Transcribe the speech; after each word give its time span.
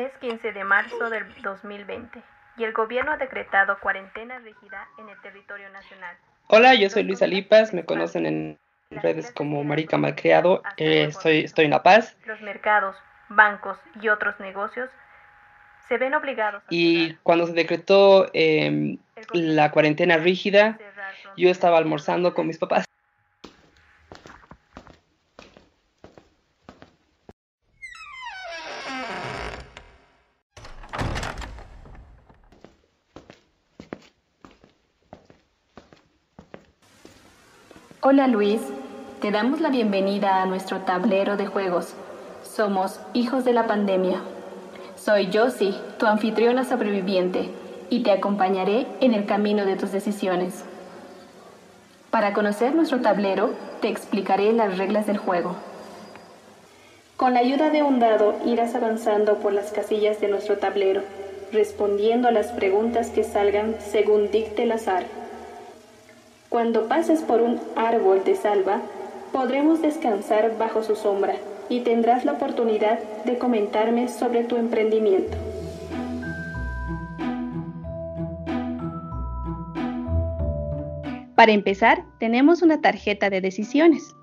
Es 0.00 0.16
15 0.16 0.52
de 0.52 0.64
marzo 0.64 1.10
del 1.10 1.26
2020 1.42 2.22
y 2.56 2.64
el 2.64 2.72
gobierno 2.72 3.12
ha 3.12 3.16
decretado 3.18 3.78
cuarentena 3.80 4.38
rígida 4.38 4.88
en 4.96 5.10
el 5.10 5.20
territorio 5.20 5.68
nacional. 5.68 6.16
Hola, 6.46 6.74
yo 6.74 6.88
soy 6.88 7.02
Luisa 7.02 7.26
Lipas, 7.26 7.74
me 7.74 7.84
conocen 7.84 8.24
en 8.24 8.58
redes 8.90 9.30
como 9.30 9.62
Marica 9.62 9.98
Malcriado, 9.98 10.62
eh, 10.78 11.04
estoy, 11.04 11.40
estoy 11.40 11.66
en 11.66 11.72
La 11.72 11.82
Paz. 11.82 12.16
Los 12.24 12.40
mercados, 12.40 12.96
bancos 13.28 13.76
y 14.00 14.08
otros 14.08 14.40
negocios 14.40 14.88
se 15.86 15.98
ven 15.98 16.14
obligados. 16.14 16.62
A 16.62 16.66
y 16.70 17.18
cuando 17.22 17.46
se 17.46 17.52
decretó 17.52 18.30
eh, 18.32 18.96
la 19.34 19.70
cuarentena 19.70 20.16
rígida, 20.16 20.78
yo 21.36 21.50
estaba 21.50 21.76
almorzando 21.76 22.32
con 22.32 22.46
mis 22.46 22.56
papás. 22.56 22.86
Hola 38.12 38.26
Luis, 38.26 38.60
te 39.20 39.30
damos 39.30 39.60
la 39.60 39.68
bienvenida 39.68 40.42
a 40.42 40.46
nuestro 40.46 40.78
tablero 40.78 41.36
de 41.36 41.46
juegos. 41.46 41.94
Somos 42.42 42.98
hijos 43.12 43.44
de 43.44 43.52
la 43.52 43.68
pandemia. 43.68 44.20
Soy 44.96 45.30
Josie, 45.32 45.76
tu 45.96 46.06
anfitriona 46.06 46.64
sobreviviente, 46.64 47.50
y 47.88 48.02
te 48.02 48.10
acompañaré 48.10 48.88
en 49.00 49.14
el 49.14 49.26
camino 49.26 49.64
de 49.64 49.76
tus 49.76 49.92
decisiones. 49.92 50.64
Para 52.10 52.32
conocer 52.32 52.74
nuestro 52.74 53.00
tablero, 53.00 53.50
te 53.80 53.86
explicaré 53.86 54.52
las 54.52 54.76
reglas 54.76 55.06
del 55.06 55.18
juego. 55.18 55.54
Con 57.16 57.34
la 57.34 57.38
ayuda 57.38 57.70
de 57.70 57.84
un 57.84 58.00
dado 58.00 58.34
irás 58.44 58.74
avanzando 58.74 59.36
por 59.36 59.52
las 59.52 59.70
casillas 59.70 60.20
de 60.20 60.26
nuestro 60.26 60.58
tablero, 60.58 61.02
respondiendo 61.52 62.26
a 62.26 62.32
las 62.32 62.48
preguntas 62.48 63.10
que 63.10 63.22
salgan 63.22 63.76
según 63.78 64.32
dicte 64.32 64.64
el 64.64 64.72
azar. 64.72 65.19
Cuando 66.50 66.88
pases 66.88 67.22
por 67.22 67.40
un 67.42 67.60
árbol 67.76 68.24
de 68.24 68.34
salva, 68.34 68.82
podremos 69.30 69.80
descansar 69.82 70.58
bajo 70.58 70.82
su 70.82 70.96
sombra 70.96 71.36
y 71.68 71.82
tendrás 71.82 72.24
la 72.24 72.32
oportunidad 72.32 72.98
de 73.24 73.38
comentarme 73.38 74.08
sobre 74.08 74.42
tu 74.42 74.56
emprendimiento. 74.56 75.38
Para 81.36 81.52
empezar, 81.52 82.04
tenemos 82.18 82.62
una 82.62 82.80
tarjeta 82.80 83.30
de 83.30 83.40
decisiones. 83.40 84.16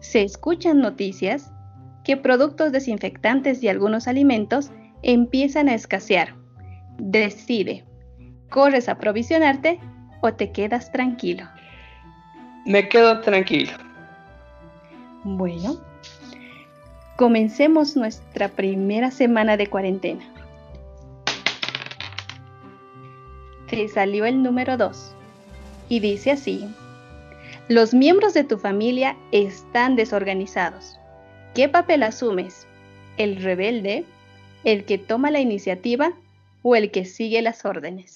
Se 0.00 0.22
escuchan 0.22 0.80
noticias 0.80 1.52
que 2.04 2.16
productos 2.16 2.72
desinfectantes 2.72 3.62
y 3.62 3.68
algunos 3.68 4.08
alimentos 4.08 4.70
empiezan 5.02 5.68
a 5.68 5.74
escasear. 5.74 6.36
Decide, 6.96 7.84
¿corres 8.48 8.88
a 8.88 8.96
provisionarte 8.96 9.78
o 10.22 10.32
te 10.32 10.50
quedas 10.50 10.90
tranquilo? 10.90 11.46
Me 12.64 12.88
quedo 12.88 13.20
tranquilo. 13.20 13.72
Bueno, 15.24 15.76
comencemos 17.16 17.96
nuestra 17.96 18.48
primera 18.48 19.10
semana 19.10 19.56
de 19.56 19.66
cuarentena. 19.66 20.24
Te 23.68 23.88
salió 23.88 24.24
el 24.24 24.42
número 24.42 24.76
2 24.76 25.14
y 25.88 26.00
dice 26.00 26.30
así, 26.30 26.66
los 27.68 27.92
miembros 27.92 28.32
de 28.34 28.44
tu 28.44 28.58
familia 28.58 29.16
están 29.32 29.96
desorganizados. 29.96 30.98
¿Qué 31.54 31.68
papel 31.68 32.02
asumes? 32.02 32.66
¿El 33.16 33.42
rebelde? 33.42 34.04
¿El 34.62 34.84
que 34.84 34.98
toma 34.98 35.30
la 35.30 35.40
iniciativa? 35.40 36.12
¿O 36.62 36.76
el 36.76 36.90
que 36.90 37.04
sigue 37.04 37.42
las 37.42 37.64
órdenes? 37.64 38.14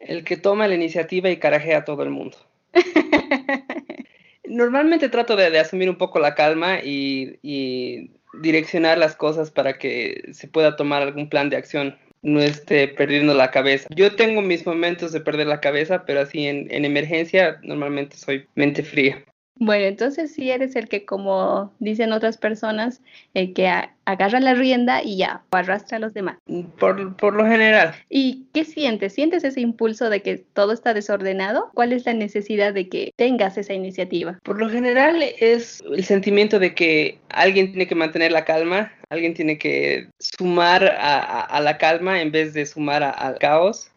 El 0.00 0.24
que 0.24 0.36
toma 0.36 0.68
la 0.68 0.74
iniciativa 0.74 1.30
y 1.30 1.38
carajea 1.38 1.78
a 1.78 1.84
todo 1.84 2.02
el 2.02 2.10
mundo. 2.10 2.36
Normalmente 4.44 5.08
trato 5.08 5.36
de, 5.36 5.58
asumir 5.58 5.90
un 5.90 5.96
poco 5.96 6.18
la 6.18 6.34
calma 6.34 6.80
y, 6.82 8.10
direccionar 8.40 8.98
las 8.98 9.16
cosas 9.16 9.50
para 9.50 9.78
que 9.78 10.28
se 10.32 10.48
pueda 10.48 10.76
tomar 10.76 11.02
algún 11.02 11.28
plan 11.28 11.48
de 11.50 11.56
acción, 11.56 11.98
no 12.22 12.40
esté 12.40 12.86
perdiendo 12.86 13.34
la 13.34 13.50
cabeza. 13.50 13.88
Yo 13.94 14.14
tengo 14.14 14.42
mis 14.42 14.66
momentos 14.66 15.12
de 15.12 15.20
perder 15.20 15.46
la 15.46 15.60
cabeza, 15.60 16.04
pero 16.04 16.20
así 16.20 16.46
en 16.46 16.84
emergencia 16.84 17.58
normalmente 17.62 18.16
soy 18.16 18.46
mente 18.54 18.82
fría. 18.82 19.24
Bueno, 19.60 19.86
entonces 19.86 20.32
sí 20.32 20.50
eres 20.50 20.76
el 20.76 20.88
que, 20.88 21.04
como 21.04 21.72
dicen 21.80 22.12
otras 22.12 22.38
personas, 22.38 23.00
el 23.34 23.52
que 23.54 23.68
agarra 24.04 24.40
la 24.40 24.54
rienda 24.54 25.02
y 25.02 25.18
ya, 25.18 25.42
arrastra 25.50 25.96
a 25.96 26.00
los 26.00 26.14
demás. 26.14 26.38
Por, 26.78 27.16
por, 27.16 27.34
lo 27.34 27.44
general. 27.44 27.94
¿Y 28.08 28.46
qué 28.54 28.64
sientes? 28.64 29.14
¿Sientes 29.14 29.44
ese 29.44 29.60
impulso 29.60 30.10
de 30.10 30.22
que 30.22 30.38
todo 30.38 30.72
está 30.72 30.94
desordenado? 30.94 31.70
¿Cuál 31.74 31.92
es 31.92 32.06
la 32.06 32.14
necesidad 32.14 32.72
de 32.72 32.88
que 32.88 33.12
tengas 33.16 33.58
esa 33.58 33.74
iniciativa? 33.74 34.38
Por 34.44 34.58
lo 34.58 34.70
general 34.70 35.22
es 35.22 35.82
el 35.92 36.04
sentimiento 36.04 36.58
de 36.58 36.74
que 36.74 37.18
alguien 37.30 37.70
tiene 37.70 37.86
que 37.86 37.94
mantener 37.94 38.32
la 38.32 38.44
calma, 38.44 38.92
alguien 39.10 39.34
tiene 39.34 39.58
que 39.58 40.08
sumar 40.18 40.96
a, 40.98 41.60
la 41.60 41.78
calma 41.78 42.22
en 42.22 42.30
vez 42.30 42.54
de 42.54 42.64
sumar 42.64 43.02
al 43.02 43.38
caos 43.38 43.90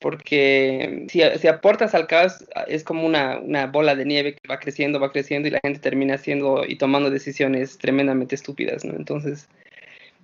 porque 0.00 1.06
si, 1.08 1.48
aportas 1.48 1.94
al 1.94 2.06
caos 2.06 2.44
es 2.68 2.84
como 2.84 3.06
una, 3.06 3.66
bola 3.66 3.96
de 3.96 4.04
nieve 4.04 4.34
que 4.34 4.48
va 4.48 4.60
creciendo, 4.60 5.00
va 5.00 5.12
creciendo 5.12 5.48
y 5.48 5.52
la 5.52 5.60
gente 5.62 5.80
termina 5.80 6.14
haciendo 6.14 6.64
y 6.66 6.76
tomando 6.76 7.10
decisiones 7.10 7.78
tremendamente 7.78 8.34
estúpidas, 8.34 8.84
¿no? 8.84 8.94
Entonces, 8.94 9.48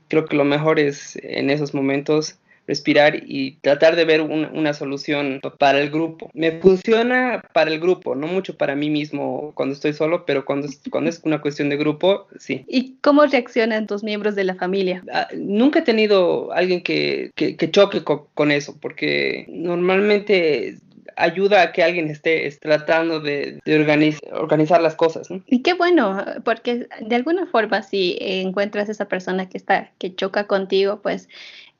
creo 0.09 0.27
que 0.27 0.37
lo 0.37 0.45
mejor 0.45 0.79
es 0.79 1.17
en 1.23 1.51
esos 1.51 1.75
momentos 1.75 2.39
respirar 2.67 3.23
y 3.27 3.57
tratar 3.61 3.97
de 3.97 4.05
ver 4.05 4.21
una 4.21 4.73
solución 4.73 5.41
para 5.59 5.81
el 5.81 5.91
grupo. 5.91 6.31
Me 6.33 6.53
funciona 6.61 7.43
para 7.53 7.71
el 7.71 7.81
grupo, 7.81 8.15
no 8.15 8.27
mucho 8.27 8.57
para 8.57 8.75
mí 8.75 8.91
mismo 8.91 9.53
cuando 9.55 9.75
estoy 9.75 9.93
solo, 9.93 10.25
pero 10.27 10.45
cuando, 10.45 10.69
cuando 10.91 11.11
es 11.11 11.21
una 11.25 11.41
cuestión 11.41 11.69
de 11.69 11.77
grupo, 11.77 12.27
sí. 12.39 12.65
¿Y 12.69 12.97
cómo 13.01 13.27
reaccionan 13.27 13.87
tus 13.87 14.03
miembros 14.03 14.35
de 14.35 14.45
la 14.45 14.55
familia? 14.55 15.03
Ah, 15.13 15.29
nunca 15.37 15.81
he 15.81 15.83
tenido 15.83 16.53
alguien 16.53 16.83
que, 16.83 17.31
que, 17.35 17.71
choque 17.71 18.03
con, 18.03 18.51
eso, 18.51 18.77
porque 18.81 19.47
normalmente 19.49 20.79
ayuda 21.17 21.63
a 21.63 21.73
que 21.73 21.83
alguien 21.83 22.09
esté, 22.09 22.51
tratando 22.61 23.21
de, 23.21 23.61
organizar 24.33 24.81
las 24.81 24.95
cosas. 24.95 25.29
Y 25.47 25.63
qué 25.63 25.75
bueno, 25.75 26.25
porque 26.45 26.89
de 27.01 27.17
alguna 27.17 27.47
forma 27.47 27.83
si 27.83 28.17
encuentras 28.21 28.89
esa 28.89 29.07
persona 29.07 29.49
que 29.49 29.59
está, 29.59 29.91
que 29.99 30.15
choca 30.15 30.47
contigo, 30.47 31.01
pues 31.03 31.29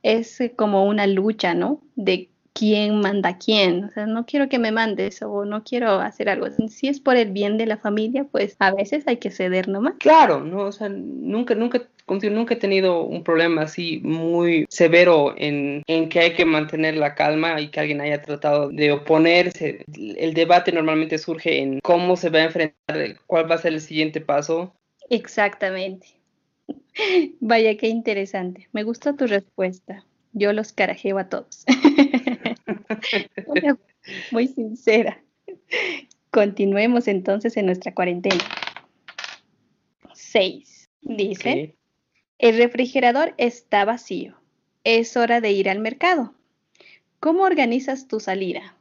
es 0.05 0.41
eh, 0.41 0.53
como 0.55 0.85
una 0.85 1.09
lucha, 1.09 1.55
¿no? 1.55 1.81
De 1.97 2.29
quién 2.53 3.01
manda 3.01 3.31
a 3.31 3.39
quién. 3.39 3.85
O 3.85 3.91
sea, 3.91 4.07
no 4.07 4.25
quiero 4.27 4.49
que 4.49 4.61
me 4.61 4.71
mandes 4.71 5.21
o 5.23 5.45
no 5.45 5.65
quiero 5.65 6.01
hacer 6.01 6.29
algo. 6.29 6.47
Si 6.69 6.87
es 6.87 7.01
por 7.01 7.17
el 7.17 7.33
bien 7.33 7.59
de 7.59 7.67
la 7.67 7.79
familia, 7.79 8.25
pues 8.31 8.55
a 8.61 8.73
veces 8.73 9.09
hay 9.09 9.17
que 9.17 9.31
ceder 9.31 9.67
nomás. 9.67 9.95
Claro, 9.99 10.41
no, 10.41 10.67
o 10.67 10.73
sea, 10.73 10.89
nunca, 10.89 11.55
nunca, 11.55 11.83
nunca 12.07 12.55
he 12.55 12.59
tenido 12.59 13.03
un 13.03 13.25
problema 13.25 13.63
así 13.63 14.01
muy 14.05 14.67
severo 14.69 15.35
en, 15.37 15.83
en 15.89 16.09
que 16.09 16.21
hay 16.21 16.35
que 16.35 16.45
mantener 16.45 16.97
la 16.97 17.15
calma 17.15 17.61
y 17.61 17.69
que 17.69 17.81
alguien 17.81 18.01
haya 18.01 18.23
tratado 18.23 18.69
de 18.69 18.93
oponerse. 18.93 19.85
El 19.97 20.35
debate 20.35 20.71
normalmente 20.71 21.19
surge 21.19 21.59
en 21.59 21.81
cómo 21.81 22.17
se 22.17 22.31
va 22.31 22.39
a 22.39 22.45
enfrentar, 22.45 23.17
cuál 23.27 23.51
va 23.51 23.57
a 23.57 23.59
ser 23.59 23.73
el 23.73 23.81
siguiente 23.81 24.21
paso. 24.21 24.73
Exactamente. 25.11 26.24
Vaya, 27.41 27.77
qué 27.77 27.89
interesante. 27.89 28.69
Me 28.73 28.83
gustó 28.83 29.15
tu 29.15 29.27
respuesta. 29.27 30.05
Yo 30.33 30.53
los 30.53 30.73
carajeo 30.73 31.19
a 31.19 31.29
todos. 31.29 31.65
Muy 34.31 34.49
sincera. 34.49 35.23
Continuemos 36.31 37.09
entonces 37.09 37.57
en 37.57 37.67
nuestra 37.67 37.95
cuarentena. 37.95 38.43
6. 40.13 40.91
Dice, 41.03 41.77
el 42.39 42.59
refrigerador 42.59 43.35
está 43.39 43.85
vacío. 43.85 44.37
Es 44.83 45.17
hora 45.17 45.41
de 45.41 45.53
ir 45.53 45.69
al 45.69 45.79
mercado. 45.79 46.35
¿Cómo 47.21 47.45
organizas 47.45 48.09
tu 48.09 48.21
salida? 48.21 48.77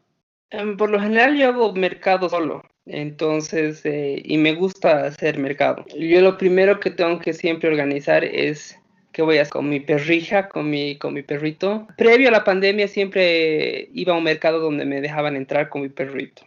Em, 0.54 0.78
por 0.78 0.92
lo 0.92 1.00
general 1.00 1.36
yo 1.36 1.48
hago 1.48 1.74
mercado 1.74 2.30
solo. 2.30 2.64
Entonces, 2.86 3.82
eh, 3.86 4.22
y 4.24 4.38
me 4.38 4.54
gusta 4.54 5.08
hacer 5.08 5.40
mercado. 5.40 5.84
Yo 5.98 6.22
lo 6.22 6.38
primero 6.38 6.80
que 6.80 6.92
tengo 6.92 7.20
que 7.20 7.34
siempre 7.34 7.70
organizar 7.70 8.24
es 8.24 8.80
que 9.12 9.24
voy 9.24 9.38
a 9.38 9.42
hacer 9.42 9.54
con 9.54 9.70
mi 9.70 9.80
perrija, 9.80 10.50
con 10.50 10.70
mi, 10.70 10.98
con 10.98 11.14
mi 11.16 11.24
perrito. 11.24 11.88
Previo 11.98 12.30
a 12.30 12.32
la 12.32 12.44
pandemia 12.44 12.88
siempre 12.88 13.90
iba 13.94 14.14
a 14.14 14.18
un 14.18 14.24
mercado 14.24 14.60
donde 14.60 14.86
me 14.86 15.02
dejaban 15.02 15.36
entrar 15.36 15.70
con 15.70 15.82
mi 15.82 15.90
perrito. 15.90 16.44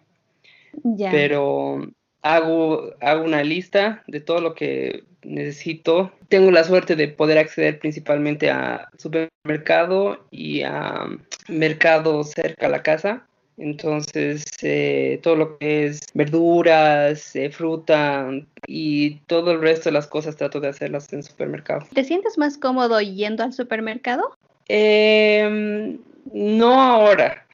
Ya. 0.85 1.11
Pero 1.11 1.89
hago, 2.23 2.93
hago 3.01 3.25
una 3.25 3.43
lista 3.43 4.05
de 4.07 4.21
todo 4.21 4.41
lo 4.41 4.55
que 4.55 5.03
necesito. 5.23 6.13
Tengo 6.29 6.53
la 6.53 6.63
suerte 6.63 6.95
de 6.95 7.09
poder 7.09 7.39
acceder 7.39 7.81
principalmente 7.81 8.51
a 8.51 8.89
supermercado 8.99 10.27
y 10.31 10.63
a 10.63 11.07
mercado 11.49 12.23
cerca 12.23 12.67
a 12.67 12.71
la 12.71 12.83
casa 12.85 13.27
Entonces, 13.59 14.45
eh, 14.63 15.19
todo 15.23 15.37
lo 15.37 15.59
que 15.59 15.87
es 15.87 16.01
verduras, 16.13 17.35
eh, 17.35 17.51
fruta 17.51 18.29
y 18.67 19.17
todo 19.27 19.53
el 19.53 19.61
resto 19.61 19.89
de 19.89 19.95
las 19.95 20.07
cosas 20.07 20.37
trato 20.37 20.61
de 20.61 20.69
hacerlas 20.69 21.11
en 21.13 21.23
supermercado. 21.23 21.87
¿Te 21.95 22.05
sientes 22.05 22.37
más 22.37 22.59
cómodo 22.59 23.01
yendo 23.01 23.43
al 23.43 23.55
supermercado? 23.55 24.37
Em, 24.69 25.99
no 26.33 26.81
ahora. 26.81 27.47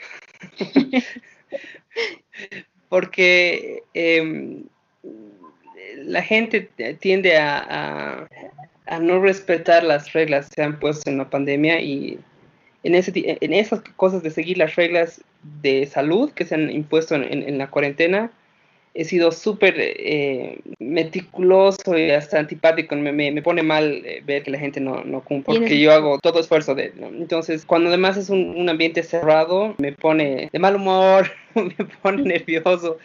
Porque 2.88 3.82
em, 3.94 4.64
la 5.98 6.22
gente 6.22 6.70
tiende 7.00 7.36
a, 7.36 8.28
a, 8.86 8.98
no 8.98 9.20
respetar 9.20 9.84
las 9.84 10.12
reglas 10.12 10.48
que 10.48 10.56
se 10.56 10.62
han 10.62 10.78
puesto 10.78 11.08
en 11.08 11.18
la 11.18 11.30
pandemia 11.30 11.80
y 11.80 12.18
en, 12.82 12.94
ese, 12.94 13.12
en 13.14 13.52
esas 13.52 13.80
cosas 13.96 14.22
de 14.22 14.30
seguir 14.30 14.58
las 14.58 14.76
reglas 14.76 15.22
de 15.62 15.86
salud 15.86 16.30
que 16.32 16.44
se 16.44 16.54
han 16.54 16.70
impuesto 16.70 17.14
en, 17.14 17.58
la 17.58 17.70
cuarentena, 17.70 18.30
he 18.94 19.04
sido 19.04 19.32
súper 19.32 19.74
eh, 19.78 20.60
meticuloso 20.78 21.96
y 21.96 22.10
hasta 22.10 22.38
antipático. 22.38 22.94
Me, 22.96 23.12
me, 23.12 23.42
pone 23.42 23.62
mal 23.62 24.02
eh, 24.04 24.22
ver 24.24 24.42
que 24.42 24.50
la 24.50 24.58
gente 24.58 24.80
no, 24.80 25.02
no 25.04 25.22
cumple, 25.22 25.60
porque 25.60 25.78
yo 25.78 25.92
hago 25.92 26.18
todo 26.18 26.40
esfuerzo 26.40 26.74
de... 26.74 26.92
Entonces, 27.18 27.64
cuando 27.64 27.88
además 27.88 28.16
es 28.16 28.28
un, 28.28 28.54
un, 28.56 28.68
ambiente 28.68 29.02
cerrado, 29.02 29.74
me 29.78 29.92
pone 29.92 30.50
de 30.52 30.58
mal 30.58 30.76
humor, 30.76 31.30
me 31.54 31.84
pone 32.02 32.22
nervioso 32.22 32.98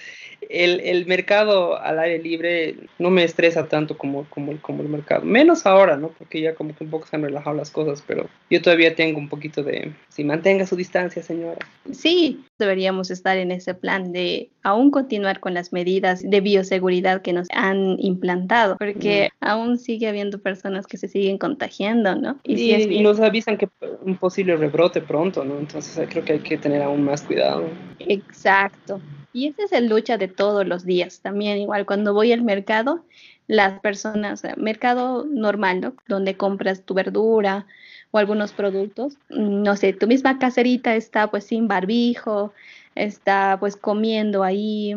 el, 0.50 0.80
el, 0.82 1.06
mercado 1.06 1.80
al 1.80 2.00
aire 2.00 2.22
libre 2.22 2.76
no 3.00 3.10
me 3.10 3.24
estresa 3.24 3.68
tanto 3.68 3.98
como, 3.98 4.26
como, 4.30 4.60
como, 4.62 4.82
el 4.84 4.90
mercado. 4.90 5.24
Menos 5.24 5.66
ahora, 5.66 5.98
¿no? 5.98 6.10
Porque 6.10 6.42
ya 6.42 6.56
como 6.56 6.76
que 6.76 6.84
un 6.84 6.90
poco 6.90 7.08
se 7.08 7.16
han 7.16 7.24
relajado 7.24 7.56
las 7.56 7.72
cosas, 7.72 8.04
pero 8.06 8.30
yo 8.50 8.62
todavía 8.62 8.96
tengo 8.96 9.20
un 9.20 9.30
poquito 9.30 9.64
de... 9.64 9.92
Si 10.10 10.24
mantenga 10.24 10.66
su 10.66 10.76
distancia, 10.76 11.22
señora. 11.22 11.60
Sí, 11.92 12.44
deberíamos 12.60 13.12
estar 13.12 13.38
en 13.38 13.52
ese 13.52 13.74
plan 13.74 14.12
de 14.12 14.50
aún 14.64 14.92
continuar 14.92 15.40
con 15.40 15.54
las 15.54 15.72
medidas 15.72 16.22
de 16.24 16.42
bioseguridad 16.42 17.22
que 17.22 17.34
nos 17.34 17.48
han 17.54 17.98
implantado, 18.00 18.78
porque 18.78 19.30
mm. 19.42 19.46
aún 19.46 19.78
sigue 19.78 20.08
habiendo 20.08 20.40
personas 20.40 20.88
que 20.88 20.98
se 20.98 21.08
siguen 21.08 21.38
contagiando, 21.38 22.16
¿no? 22.16 22.40
Y, 22.44 22.74
y 22.74 23.02
nos 23.02 23.20
avisan 23.20 23.58
que 23.58 23.70
un 24.02 24.18
posible 24.18 24.56
rebrote 24.56 25.02
pronto, 25.02 25.44
¿no? 25.44 25.60
Entonces 25.60 26.08
creo 26.10 26.24
que 26.24 26.34
hay 26.34 26.40
que 26.40 26.58
tener 26.58 26.82
aún 26.82 27.04
más 27.04 27.22
cuidado. 27.22 27.66
Exacto. 28.00 29.02
Y 29.38 29.46
esa 29.46 29.66
es 29.66 29.72
el 29.72 29.88
lucha 29.88 30.18
de 30.18 30.28
todos 30.28 30.66
los 30.66 30.84
días. 30.84 31.20
También 31.20 31.60
igual 31.60 31.86
cuando 31.86 32.12
voy 32.12 32.32
al 32.32 32.42
mercado, 32.42 33.06
las 33.46 33.80
personas, 33.82 34.42
mercado 34.58 35.26
normal, 35.30 35.80
¿no? 35.80 35.94
Donde 36.08 36.36
compras 36.36 36.82
tu 36.82 36.96
verdura 36.96 37.68
o 38.10 38.18
algunos 38.18 38.52
productos, 38.52 39.14
mm, 39.30 39.62
no 39.62 39.76
sé, 39.76 39.94
tu 39.94 40.08
misma 40.08 40.40
caserita 40.40 40.96
está 40.96 41.30
pues 41.30 41.44
sin 41.44 41.68
barbijo, 41.68 42.52
está 42.96 43.58
pues 43.60 43.76
comiendo 43.76 44.44
ahí. 44.44 44.96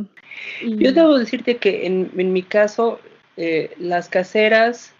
Yo 0.63 0.95
debo 0.95 1.19
decirte 1.19 1.59
que 1.59 1.85
en, 1.85 2.33
mi 2.33 2.43
caso, 2.43 2.99
eh, 3.37 3.75
las 3.79 4.09
caseras 4.09 4.95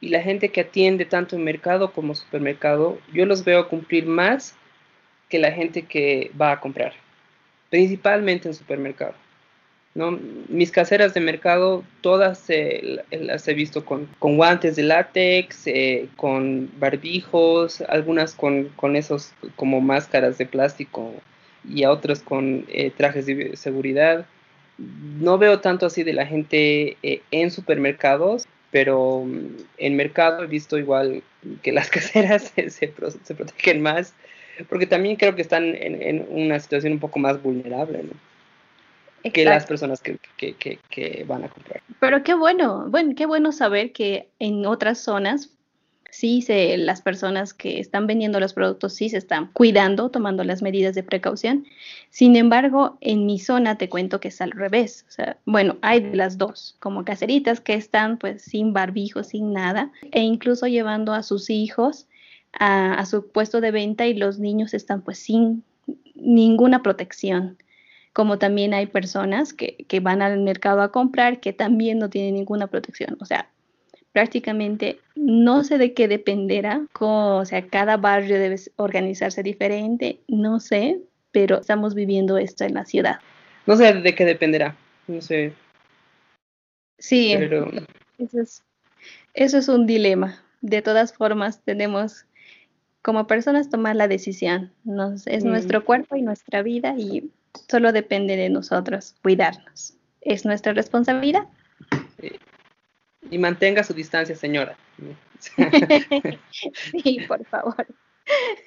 y 0.00 0.08
la 0.08 0.22
gente 0.22 0.48
que 0.48 0.62
atiende 0.62 1.04
tanto 1.04 1.36
en 1.36 1.44
mercado 1.44 1.92
como 1.92 2.14
supermercado, 2.14 2.98
yo 3.12 3.26
los 3.26 3.44
veo 3.44 3.68
cumplir 3.68 4.06
más 4.06 4.56
que 5.28 5.38
la 5.38 5.52
gente 5.52 5.82
que 5.82 6.30
va 6.40 6.52
a 6.52 6.60
comprar 6.60 6.94
principalmente 7.70 8.48
en 8.48 8.54
supermercado. 8.54 9.14
¿no? 9.94 10.18
Mis 10.48 10.70
caseras 10.70 11.14
de 11.14 11.20
mercado, 11.20 11.84
todas 12.02 12.46
las 13.10 13.48
he 13.48 13.54
visto 13.54 13.84
con, 13.84 14.08
guantes 14.20 14.76
de 14.76 14.84
látex, 14.84 15.66
eh, 15.66 16.08
con 16.16 16.70
barbijos, 16.78 17.80
algunas 17.82 18.34
con, 18.34 18.70
esos 18.94 19.32
como 19.56 19.80
máscaras 19.80 20.38
de 20.38 20.46
plástico 20.46 21.12
y 21.68 21.82
a 21.82 21.90
otras 21.90 22.20
con 22.20 22.64
eh, 22.68 22.92
trajes 22.96 23.26
de 23.26 23.56
seguridad. 23.56 24.26
No 24.78 25.38
veo 25.38 25.58
tanto 25.58 25.86
así 25.86 26.04
de 26.04 26.12
la 26.12 26.26
gente 26.26 26.96
eh, 27.02 27.22
en 27.32 27.50
supermercados, 27.50 28.46
pero 28.70 29.24
mm, 29.26 29.56
en 29.78 29.96
mercado 29.96 30.44
he 30.44 30.46
visto 30.46 30.78
igual 30.78 31.24
que 31.62 31.72
las 31.72 31.90
caseras 31.90 32.52
se, 32.54 32.70
se 32.70 32.88
protegen 32.88 33.82
más 33.82 34.14
porque 34.68 34.86
también 34.86 35.16
creo 35.16 35.34
que 35.34 35.42
están 35.42 35.74
en, 35.74 36.26
una 36.30 36.58
situación 36.60 36.94
un 36.94 36.98
poco 36.98 37.18
más 37.18 37.42
vulnerable, 37.42 38.04
que 39.32 39.44
las 39.44 39.66
personas 39.66 40.00
que, 40.00 40.18
que, 40.36 40.78
que, 40.88 41.24
van 41.26 41.44
a 41.44 41.48
comprar. 41.48 41.82
Pero 42.00 42.22
qué 42.22 42.34
bueno, 42.34 42.86
bueno, 42.88 43.14
qué 43.16 43.26
bueno 43.26 43.52
saber 43.52 43.92
que 43.92 44.28
en 44.38 44.64
otras 44.64 44.98
zonas 44.98 45.50
sí 46.10 46.42
se, 46.42 46.76
las 46.78 47.02
personas 47.02 47.52
que 47.52 47.80
están 47.80 48.06
vendiendo 48.06 48.40
los 48.40 48.54
productos 48.54 48.94
sí 48.94 49.08
se 49.08 49.18
están 49.18 49.50
cuidando, 49.52 50.10
tomando 50.10 50.44
las 50.44 50.62
medidas 50.62 50.94
de 50.94 51.02
precaución. 51.02 51.66
Sin 52.10 52.36
embargo, 52.36 52.96
en 53.00 53.26
mi 53.26 53.38
zona 53.38 53.76
te 53.76 53.88
cuento 53.88 54.20
que 54.20 54.28
es 54.28 54.40
al 54.40 54.52
revés. 54.52 55.04
O 55.08 55.10
sea, 55.10 55.36
bueno, 55.44 55.76
hay 55.82 56.00
de 56.00 56.16
las 56.16 56.38
dos, 56.38 56.76
como 56.80 57.04
caseritas 57.04 57.60
que 57.60 57.74
están 57.74 58.18
pues 58.18 58.42
sin 58.42 58.72
barbijo, 58.72 59.22
sin 59.22 59.52
nada, 59.52 59.92
e 60.12 60.22
incluso 60.22 60.66
llevando 60.66 61.12
a 61.12 61.22
sus 61.22 61.50
hijos 61.50 62.06
a, 62.52 63.04
su 63.06 63.28
puesto 63.30 63.60
de 63.60 63.70
venta 63.70 64.06
y 64.06 64.14
los 64.14 64.38
niños 64.38 64.74
están 64.74 65.02
pues 65.02 65.18
sin 65.18 65.64
ninguna 66.14 66.82
protección. 66.82 67.58
Como 68.12 68.38
también 68.38 68.74
hay 68.74 68.86
personas 68.86 69.52
que, 69.52 69.76
que 69.88 70.00
van 70.00 70.22
al 70.22 70.40
mercado 70.40 70.82
a 70.82 70.90
comprar 70.90 71.40
que 71.40 71.52
también 71.52 71.98
no 71.98 72.10
tienen 72.10 72.34
ninguna 72.34 72.66
protección. 72.66 73.16
O 73.20 73.24
sea, 73.24 73.48
prácticamente 74.12 74.98
no 75.14 75.62
sé 75.64 75.78
de 75.78 75.94
qué 75.94 76.08
dependerá, 76.08 76.82
o 76.98 77.44
sea, 77.44 77.66
cada 77.68 77.96
barrio 77.96 78.38
debe 78.38 78.56
organizarse 78.76 79.42
diferente, 79.42 80.20
no 80.26 80.60
sé, 80.60 81.00
pero 81.30 81.60
estamos 81.60 81.94
viviendo 81.94 82.38
esto 82.38 82.64
en 82.64 82.74
la 82.74 82.84
ciudad. 82.84 83.20
No 83.66 83.76
sé 83.76 83.92
de 83.92 84.14
qué 84.14 84.24
dependerá, 84.24 84.76
no 85.06 85.20
sé. 85.20 85.52
Sí, 86.98 87.34
pero... 87.38 87.70
eso, 88.18 88.40
es, 88.40 88.64
eso 89.34 89.58
es 89.58 89.68
un 89.68 89.86
dilema. 89.86 90.42
De 90.62 90.82
todas 90.82 91.12
formas, 91.12 91.62
tenemos 91.62 92.26
como 93.02 93.26
personas 93.26 93.70
tomar 93.70 93.96
la 93.96 94.08
decisión. 94.08 94.72
Nos, 94.84 95.26
es 95.26 95.44
mm. 95.44 95.48
nuestro 95.48 95.84
cuerpo 95.84 96.16
y 96.16 96.22
nuestra 96.22 96.62
vida 96.62 96.94
y 96.96 97.30
solo 97.68 97.92
depende 97.92 98.36
de 98.36 98.50
nosotros 98.50 99.14
cuidarnos. 99.22 99.94
Es 100.20 100.44
nuestra 100.44 100.72
responsabilidad. 100.72 101.46
Y 103.30 103.38
mantenga 103.38 103.84
su 103.84 103.94
distancia, 103.94 104.34
señora. 104.34 104.76
sí, 106.72 107.20
por 107.28 107.44
favor. 107.44 107.86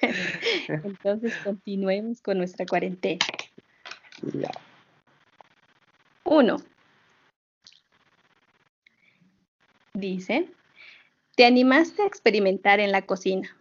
Entonces 0.68 1.34
continuemos 1.44 2.20
con 2.20 2.38
nuestra 2.38 2.66
cuarentena. 2.66 3.24
Uno. 6.24 6.56
Dice, 9.94 10.48
te 11.36 11.44
animaste 11.44 12.02
a 12.02 12.06
experimentar 12.06 12.80
en 12.80 12.92
la 12.92 13.02
cocina 13.02 13.54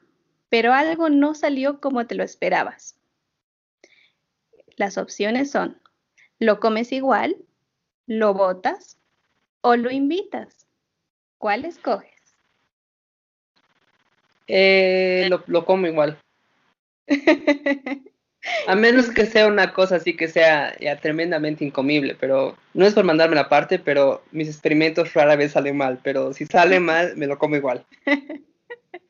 pero 0.52 0.74
algo 0.74 1.10
no 1.10 1.34
salió 1.34 1.80
como 1.80 2.06
te 2.06 2.14
lo 2.14 2.24
esperabas. 2.24 2.98
Las 4.76 4.98
opciones 4.98 5.50
son, 5.50 5.82
lo 6.40 6.60
comes 6.60 6.92
igual, 6.92 7.38
lo 8.06 8.34
botas 8.34 8.98
o 9.62 9.78
lo 9.78 9.90
invitas. 9.90 10.68
¿Cuál 11.38 11.64
escoges? 11.64 12.36
Eh, 14.48 15.30
lo, 15.48 15.66
como 15.66 15.88
igual. 15.88 16.20
A 18.68 18.76
menos 18.76 19.10
que 19.10 19.26
sea 19.28 19.48
una 19.48 19.72
cosa 19.72 19.96
así 19.96 20.18
que 20.18 20.28
sea 20.28 20.78
ya 20.80 21.00
tremendamente 21.00 21.64
incomible, 21.64 22.18
pero 22.20 22.58
no 22.74 22.86
es 22.86 22.94
por 22.94 23.06
mandarme 23.06 23.36
la 23.36 23.48
parte, 23.48 23.80
pero 23.80 24.22
mis 24.32 24.50
experimentos 24.50 25.14
rara 25.14 25.38
vez 25.38 25.54
salen 25.54 25.78
mal, 25.78 26.02
pero 26.04 26.34
si 26.34 26.46
sale 26.46 26.80
mal, 26.82 27.16
me 27.16 27.28
lo 27.28 27.40
como 27.40 27.56
igual. 27.56 27.86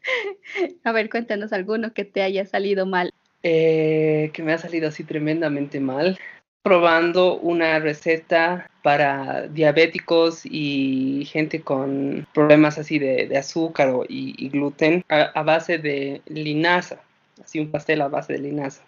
A 0.84 0.92
ver, 0.92 1.10
cuéntanos 1.10 1.54
alguno 1.54 1.94
que 1.94 2.06
te 2.06 2.22
haya 2.22 2.46
salido 2.46 2.86
mal. 2.86 3.14
Eh, 3.44 4.30
que 4.34 4.44
me 4.44 4.54
ha 4.54 4.58
salido 4.58 4.88
así 4.88 5.04
tremendamente 5.04 5.80
mal. 5.80 6.20
Probando 6.64 7.40
una 7.40 7.80
receta 7.80 8.70
para 8.84 9.48
diabéticos 9.48 10.42
y 10.46 11.26
gente 11.26 11.62
con 11.62 12.28
problemas 12.34 12.78
así 12.78 13.00
de, 13.00 13.36
azúcar 13.36 13.92
y, 14.08 14.50
gluten 14.50 15.04
a, 15.10 15.42
base 15.42 15.80
de 15.80 16.22
linaza. 16.28 17.02
Así 17.44 17.60
un 17.60 17.72
pastel 17.72 18.02
a 18.02 18.10
base 18.10 18.34
de 18.34 18.40
linaza. 18.40 18.84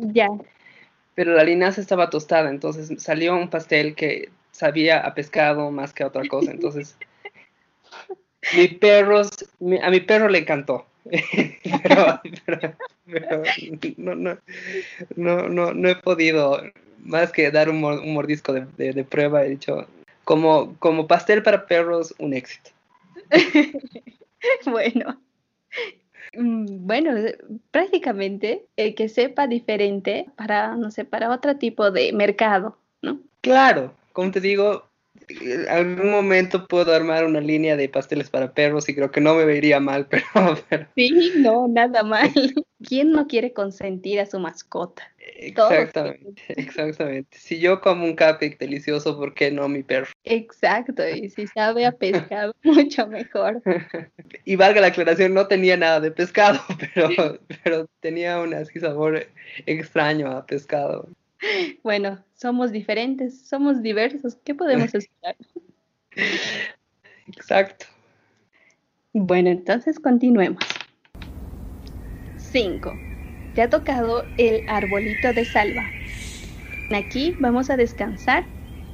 Ya. 0.00 0.28
Pero 1.14 1.34
la 1.34 1.44
linaza 1.44 1.80
estaba 1.80 2.10
tostada, 2.10 2.50
entonces 2.50 3.00
salió 3.00 3.36
un 3.36 3.48
pastel 3.48 3.94
que 3.94 4.30
sabía 4.50 4.98
a 4.98 5.14
pescado 5.14 5.70
más 5.70 5.92
que 5.92 6.02
a 6.02 6.08
otra 6.08 6.22
cosa. 6.26 6.50
Entonces 6.50 6.96
mi 8.56 8.68
perro, 8.68 9.22
a 9.22 9.90
mi 9.90 10.00
perro 10.00 10.28
le 10.28 10.38
encantó. 10.38 10.86
pero, 13.06 13.42
no, 13.96 14.14
no, 14.14 14.38
no, 15.16 15.48
no, 15.48 15.72
no 15.72 15.88
he 15.88 15.96
podido 15.96 16.62
más 17.02 17.32
que 17.32 17.50
dar 17.50 17.70
un, 17.70 17.80
mordisco 17.80 18.52
de, 18.52 19.04
prueba. 19.04 19.44
He 19.44 19.50
dicho, 19.50 19.86
como, 20.24 20.76
como 20.78 21.06
pastel 21.06 21.42
para 21.42 21.66
perros, 21.66 22.14
un 22.18 22.34
éxito. 22.34 22.70
bueno, 24.66 25.18
Mm, 26.34 26.86
bueno, 26.86 27.16
eh, 27.16 27.38
prácticamente 27.70 28.66
el 28.76 28.94
que 28.94 29.08
sepa 29.08 29.46
diferente 29.46 30.26
para, 30.36 30.76
no 30.76 30.90
sé, 30.90 31.04
para 31.04 31.30
otro 31.30 31.56
tipo 31.56 31.90
de 31.90 32.12
mercado, 32.12 32.76
¿no? 33.02 33.20
Claro, 33.40 33.94
como 34.12 34.30
te 34.30 34.40
digo, 34.40 34.87
en 35.28 35.68
algún 35.68 36.10
momento 36.10 36.66
puedo 36.66 36.94
armar 36.94 37.24
una 37.24 37.40
línea 37.40 37.76
de 37.76 37.88
pasteles 37.88 38.30
para 38.30 38.52
perros 38.52 38.88
y 38.88 38.94
creo 38.94 39.10
que 39.10 39.20
no 39.20 39.34
me 39.34 39.44
vería 39.44 39.80
mal, 39.80 40.06
pero... 40.10 40.24
Sí, 40.94 41.32
no, 41.36 41.68
nada 41.68 42.02
mal. 42.02 42.32
¿Quién 42.86 43.12
no 43.12 43.26
quiere 43.26 43.52
consentir 43.52 44.20
a 44.20 44.26
su 44.26 44.38
mascota? 44.38 45.12
Exactamente, 45.36 46.42
exactamente. 46.48 47.36
Si 47.38 47.58
yo 47.58 47.80
como 47.80 48.04
un 48.04 48.12
cupcake 48.12 48.58
delicioso, 48.58 49.16
¿por 49.18 49.34
qué 49.34 49.50
no 49.50 49.68
mi 49.68 49.82
perro? 49.82 50.08
Exacto, 50.24 51.06
y 51.08 51.28
si 51.30 51.46
sabe 51.46 51.86
a 51.86 51.92
pescado, 51.92 52.54
mucho 52.62 53.06
mejor. 53.06 53.62
y 54.44 54.56
valga 54.56 54.80
la 54.80 54.88
aclaración, 54.88 55.34
no 55.34 55.46
tenía 55.46 55.76
nada 55.76 56.00
de 56.00 56.10
pescado, 56.10 56.60
pero, 56.94 57.38
pero 57.64 57.86
tenía 58.00 58.40
un 58.40 58.54
así 58.54 58.80
sabor 58.80 59.26
extraño 59.66 60.30
a 60.30 60.46
pescado. 60.46 61.08
Bueno, 61.82 62.24
somos 62.34 62.72
diferentes, 62.72 63.40
somos 63.46 63.82
diversos, 63.82 64.36
¿qué 64.44 64.54
podemos 64.54 64.94
esperar? 64.94 65.36
Exacto. 67.26 67.86
Bueno, 69.12 69.50
entonces 69.50 69.98
continuemos. 69.98 70.62
5. 72.36 72.98
Te 73.54 73.62
ha 73.62 73.70
tocado 73.70 74.26
el 74.36 74.62
arbolito 74.68 75.32
de 75.32 75.44
salva. 75.44 75.90
Aquí 76.90 77.36
vamos 77.40 77.70
a 77.70 77.76
descansar 77.76 78.46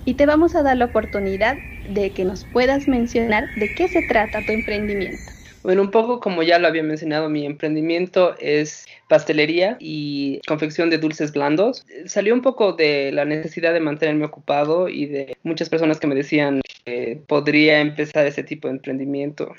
y 0.04 0.14
te 0.14 0.26
vamos 0.26 0.54
a 0.54 0.62
dar 0.62 0.76
la 0.76 0.86
oportunidad 0.86 1.58
de 1.84 2.12
que 2.12 2.24
nos 2.24 2.44
puedas 2.44 2.88
mencionar 2.88 3.54
de 3.56 3.68
qué 3.68 3.88
se 3.88 4.02
trata 4.02 4.42
tu 4.42 4.52
emprendimiento. 4.52 5.33
Bueno, 5.64 5.80
un 5.80 5.90
poco 5.90 6.20
como 6.20 6.42
ya 6.42 6.58
lo 6.58 6.68
había 6.68 6.82
mencionado, 6.82 7.30
mi 7.30 7.46
emprendimiento 7.46 8.36
es 8.38 8.86
pastelería 9.08 9.78
y 9.80 10.42
confección 10.46 10.90
de 10.90 10.98
dulces 10.98 11.32
blandos. 11.32 11.86
Salió 12.04 12.34
un 12.34 12.42
poco 12.42 12.74
de 12.74 13.10
la 13.12 13.24
necesidad 13.24 13.72
de 13.72 13.80
mantenerme 13.80 14.26
ocupado 14.26 14.90
y 14.90 15.06
de 15.06 15.38
muchas 15.42 15.70
personas 15.70 15.98
que 15.98 16.06
me 16.06 16.14
decían 16.14 16.60
que 16.84 17.18
podría 17.26 17.80
empezar 17.80 18.26
ese 18.26 18.42
tipo 18.42 18.68
de 18.68 18.74
emprendimiento. 18.74 19.54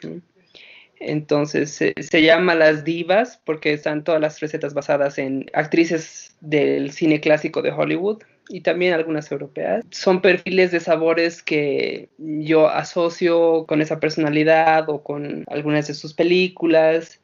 Entonces 0.99 1.71
se, 1.71 2.21
llama 2.21 2.53
Las 2.53 2.83
Divas 2.83 3.41
porque 3.43 3.73
están 3.73 4.03
todas 4.03 4.21
las 4.21 4.39
recetas 4.41 4.75
basadas 4.75 5.17
en 5.17 5.47
actrices 5.53 6.35
del 6.39 6.91
cine 6.91 7.19
clásico 7.19 7.63
de 7.63 7.71
Hollywood 7.71 8.21
y 8.49 8.61
también 8.61 8.93
algunas 8.93 9.31
europeas. 9.31 9.83
Son 9.91 10.21
perfiles 10.21 10.71
de 10.71 10.79
sabores 10.79 11.41
que 11.41 12.09
yo 12.17 12.67
asocio 12.67 13.65
con 13.67 13.81
esa 13.81 13.99
personalidad 13.99 14.89
o 14.89 15.03
con 15.03 15.43
algunas 15.47 15.87
de 15.87 15.93
sus 15.93 16.13
películas. 16.13 17.21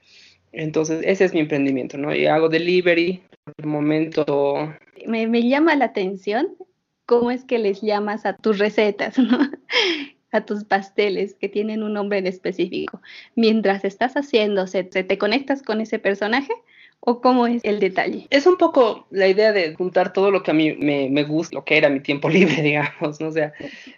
Entonces, 0.51 1.01
ese 1.05 1.25
es 1.25 1.33
mi 1.33 1.39
emprendimiento, 1.39 1.97
¿no? 1.97 2.13
Y 2.13 2.25
hago 2.27 2.49
delivery. 2.49 3.23
Por 3.43 3.53
el 3.57 3.67
momento. 3.67 4.73
Me, 5.07 5.27
me 5.27 5.47
llama 5.47 5.75
la 5.75 5.85
atención 5.85 6.55
cómo 7.05 7.31
es 7.31 7.43
que 7.43 7.59
les 7.59 7.81
llamas 7.81 8.25
a 8.25 8.35
tus 8.35 8.57
recetas, 8.59 9.17
¿no? 9.19 9.37
a 10.31 10.45
tus 10.45 10.63
pasteles 10.63 11.35
que 11.35 11.49
tienen 11.49 11.83
un 11.83 11.93
nombre 11.93 12.17
en 12.17 12.27
específico. 12.27 13.01
Mientras 13.35 13.83
estás 13.83 14.13
haciendo, 14.15 14.67
¿se, 14.67 14.83
te 14.83 15.17
conectas 15.17 15.61
con 15.61 15.81
ese 15.81 15.99
personaje? 15.99 16.53
¿O 17.01 17.20
cómo 17.20 17.48
es 17.48 17.63
el 17.63 17.79
detalle? 17.79 18.27
Es 18.29 18.46
un 18.46 18.58
poco 18.58 19.08
la 19.10 19.27
idea 19.27 19.51
de 19.51 19.74
juntar 19.75 20.13
todo 20.13 20.31
lo 20.31 20.43
que 20.43 20.51
a 20.51 20.53
mí 20.53 20.74
me, 20.74 21.24
gusta, 21.24 21.55
lo 21.55 21.65
que 21.65 21.77
era 21.77 21.89
mi 21.89 22.00
tiempo 22.00 22.29
libre, 22.29 22.62
digamos, 22.62 23.20
¿no? 23.20 23.27
O 23.27 23.31
sea, 23.31 23.53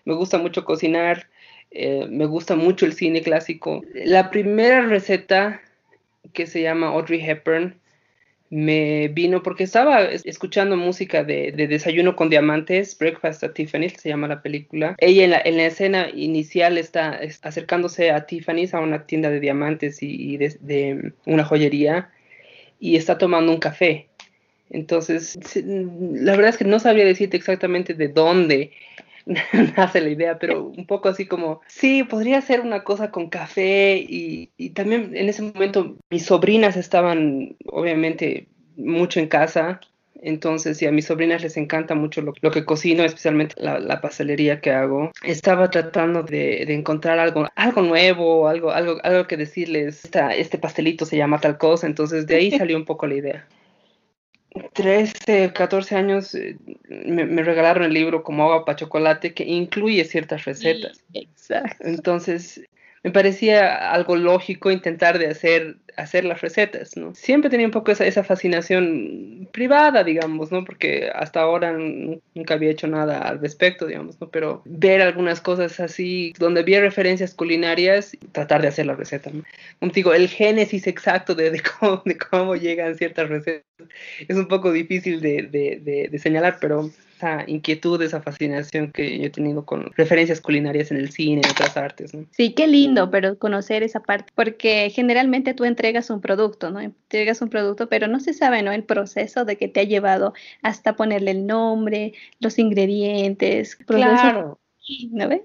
me 0.05 0.13
gusta 0.13 0.37
mucho 0.37 0.65
cocinar, 0.65 1.27
eh, 1.71 2.07
me 2.09 2.25
gusta 2.25 2.55
mucho 2.55 2.85
el 2.85 2.93
cine 2.93 3.21
clásico. 3.21 3.83
La 3.93 4.31
primera 4.31 4.85
receta 4.85 5.61
que 6.31 6.47
se 6.47 6.61
llama 6.61 6.87
Audrey 6.87 7.21
Hepburn 7.21 7.75
me 8.53 9.07
vino 9.07 9.41
porque 9.41 9.63
estaba 9.63 10.03
escuchando 10.03 10.77
música 10.77 11.23
de, 11.23 11.51
Desayuno 11.53 12.15
con 12.15 12.29
Diamantes, 12.29 12.95
Breakfast 12.95 13.43
at 13.43 13.53
Tiffany's, 13.53 13.93
se 13.99 14.09
llama 14.09 14.27
la 14.27 14.43
película. 14.43 14.95
Ella 14.99 15.23
en 15.23 15.31
la, 15.31 15.41
en 15.43 15.57
la 15.57 15.65
escena 15.65 16.09
inicial 16.13 16.77
está, 16.77 17.19
acercándose 17.41 18.11
a 18.11 18.27
Tiffany's, 18.27 18.75
a 18.75 18.79
una 18.79 19.07
tienda 19.07 19.31
de 19.31 19.39
diamantes 19.39 20.03
y, 20.03 20.37
de, 20.37 21.13
una 21.25 21.43
joyería, 21.43 22.11
y 22.83 22.97
está 22.97 23.17
tomando 23.17 23.49
un 23.49 23.59
café. 23.59 24.09
Entonces, 24.69 25.39
la 25.65 26.35
verdad 26.35 26.49
es 26.49 26.57
que 26.57 26.65
no 26.65 26.79
sabría 26.79 27.05
decirte 27.05 27.37
exactamente 27.37 27.93
de 27.93 28.09
dónde 28.09 28.73
nace 29.77 30.01
la 30.01 30.09
idea, 30.09 30.37
pero 30.37 30.65
un 30.65 30.85
poco 30.85 31.07
así 31.07 31.25
como, 31.25 31.61
sí, 31.65 32.03
podría 32.03 32.41
ser 32.41 32.59
una 32.59 32.83
cosa 32.83 33.09
con 33.09 33.29
café 33.29 33.95
y, 33.97 34.49
y 34.57 34.71
también 34.71 35.15
en 35.15 35.29
ese 35.29 35.43
momento 35.43 35.95
mis 36.09 36.25
sobrinas 36.25 36.75
estaban 36.75 37.55
obviamente 37.67 38.47
mucho 38.75 39.21
en 39.21 39.29
casa, 39.29 39.79
entonces, 40.23 40.81
y 40.81 40.87
a 40.87 40.91
mis 40.91 41.05
sobrinas 41.05 41.41
les 41.41 41.57
encanta 41.57 41.95
mucho 41.95 42.21
lo, 42.21 42.33
que 42.33 42.65
cocino, 42.65 43.03
especialmente 43.03 43.55
la, 43.57 44.01
pastelería 44.01 44.61
que 44.61 44.71
hago. 44.71 45.11
Estaba 45.23 45.69
tratando 45.69 46.23
de, 46.23 46.65
de, 46.65 46.73
encontrar 46.73 47.19
algo, 47.19 47.47
algo 47.55 47.81
nuevo, 47.81 48.47
algo, 48.47 48.71
algo, 48.71 48.97
algo 49.03 49.27
que 49.27 49.37
decirles, 49.37 50.09
este 50.37 50.57
pastelito 50.57 51.05
se 51.05 51.17
llama 51.17 51.39
tal 51.39 51.57
cosa, 51.57 51.87
entonces 51.87 52.25
de 52.25 52.35
ahí 52.35 52.51
salió 52.57 52.77
un 52.77 52.85
poco 52.85 53.07
la 53.07 53.15
idea. 53.15 53.47
13, 54.73 55.51
14 55.53 55.95
años 55.95 56.35
eh, 56.35 56.57
me, 56.87 57.43
regalaron 57.43 57.83
el 57.83 57.93
libro 57.93 58.23
como 58.23 58.43
agua 58.43 58.65
para 58.65 58.75
chocolate 58.75 59.33
que 59.33 59.43
incluye 59.43 60.05
ciertas 60.05 60.45
recetas. 60.45 61.03
Exacto. 61.13 61.75
Entonces, 61.87 62.61
me 63.03 63.11
parecía 63.11 63.91
algo 63.91 64.15
lógico 64.15 64.71
intentar 64.71 65.19
de 65.19 65.27
hacer, 65.27 65.77
hacer 65.95 66.25
las 66.25 66.41
recetas, 66.41 66.97
¿no? 66.97 67.13
Siempre 67.15 67.49
tenía 67.49 67.67
un 67.67 67.71
poco 67.71 67.91
esa, 67.91 68.05
esa 68.05 68.23
fascinación 68.23 69.47
privada, 69.51 70.03
digamos, 70.03 70.51
¿no? 70.51 70.63
Porque 70.65 71.11
hasta 71.13 71.41
ahora 71.41 71.73
nunca 71.73 72.55
había 72.55 72.71
hecho 72.71 72.87
nada 72.87 73.19
al 73.19 73.39
respecto, 73.39 73.85
digamos, 73.85 74.19
¿no? 74.19 74.29
Pero 74.29 74.61
ver 74.65 75.01
algunas 75.01 75.41
cosas 75.41 75.79
así, 75.79 76.33
donde 76.39 76.61
había 76.61 76.81
referencias 76.81 77.33
culinarias, 77.33 78.17
tratar 78.31 78.61
de 78.61 78.69
hacer 78.69 78.85
la 78.85 78.95
receta, 78.95 79.31
¿no? 79.31 79.43
Digo, 79.93 80.13
el 80.13 80.27
génesis 80.27 80.87
exacto 80.87 81.35
de, 81.35 81.61
cómo, 82.29 82.55
llegan 82.55 82.95
ciertas 82.95 83.29
recetas 83.29 83.63
es 84.27 84.37
un 84.37 84.47
poco 84.47 84.71
difícil 84.71 85.21
de 85.21 86.19
señalar, 86.21 86.57
pero 86.59 86.89
esa 87.23 87.43
inquietud, 87.47 88.01
esa 88.01 88.21
fascinación 88.21 88.91
que 88.91 89.17
yo 89.17 89.25
he 89.25 89.29
tenido 89.29 89.65
con 89.65 89.91
referencias 89.95 90.41
culinarias 90.41 90.91
en 90.91 90.97
el 90.97 91.11
cine, 91.11 91.41
en 91.43 91.49
otras 91.49 91.77
artes, 91.77 92.13
¿no? 92.13 92.25
Sí, 92.31 92.53
qué 92.53 92.67
lindo, 92.67 93.09
pero 93.09 93.37
conocer 93.37 93.83
esa 93.83 94.01
parte, 94.01 94.31
porque 94.35 94.89
generalmente 94.89 95.53
tú 95.53 95.63
entregas 95.63 96.09
un 96.09 96.21
producto, 96.21 96.69
¿no? 96.69 96.81
Entregas 96.81 97.41
un 97.41 97.49
producto, 97.49 97.87
pero 97.87 98.07
no 98.07 98.19
se 98.19 98.33
sabe, 98.33 98.61
¿no? 98.61 98.71
El 98.71 98.83
proceso 98.83 99.45
de 99.45 99.57
que 99.57 99.67
te 99.67 99.79
ha 99.79 99.83
llevado 99.83 100.33
hasta 100.61 100.95
ponerle 100.95 101.31
el 101.31 101.47
nombre, 101.47 102.13
los 102.39 102.59
ingredientes, 102.59 103.75
claro. 103.75 104.59
¿no 105.11 105.29
ves? 105.29 105.41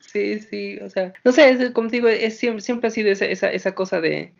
Sí, 0.00 0.40
sí, 0.40 0.78
o 0.78 0.88
sea, 0.88 1.12
no 1.24 1.32
sé, 1.32 1.72
como 1.74 1.90
digo, 1.90 2.08
es, 2.08 2.38
siempre, 2.38 2.62
siempre 2.62 2.88
ha 2.88 2.90
sido 2.90 3.10
esa, 3.10 3.26
esa, 3.26 3.50
esa 3.50 3.74
cosa 3.74 4.00
de, 4.00 4.32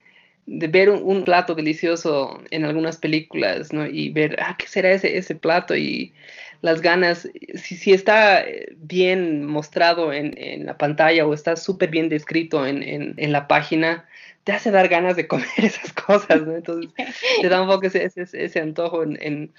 de 0.51 0.67
ver 0.67 0.89
un, 0.89 1.25
plato 1.25 1.55
delicioso 1.55 2.43
en 2.51 2.65
algunas 2.65 2.97
películas, 2.97 3.73
¿no? 3.73 3.87
Y 3.87 4.09
ver, 4.09 4.37
ah, 4.41 4.57
¿qué 4.59 4.67
será 4.67 4.93
ese, 4.93 5.19
ese 5.19 5.35
plato? 5.35 5.77
Y 5.77 6.15
las 6.63 6.81
ganas, 6.81 7.29
si, 7.55 7.77
si 7.77 7.93
está 7.93 8.45
bien 8.79 9.45
mostrado 9.45 10.11
en, 10.13 10.35
en, 10.39 10.65
la 10.65 10.79
pantalla 10.79 11.27
o 11.27 11.35
está 11.35 11.55
súper 11.57 11.91
bien 11.91 12.09
descrito 12.09 12.67
en, 12.67 12.83
en, 12.83 13.15
en, 13.19 13.33
la 13.33 13.47
página, 13.47 14.09
te 14.45 14.53
hace 14.53 14.71
dar 14.71 14.89
ganas 14.89 15.17
de 15.17 15.29
comer 15.29 15.49
esas 15.59 15.93
cosas, 15.93 16.41
¿no? 16.41 16.57
Entonces, 16.57 16.91
te 17.43 17.49
da 17.49 17.61
un 17.61 17.69
poco 17.69 17.87
ese, 17.87 18.05
ese, 18.05 18.27
ese 18.33 18.61
antojo 18.61 19.03
en, 19.03 19.19
eh, 19.21 19.51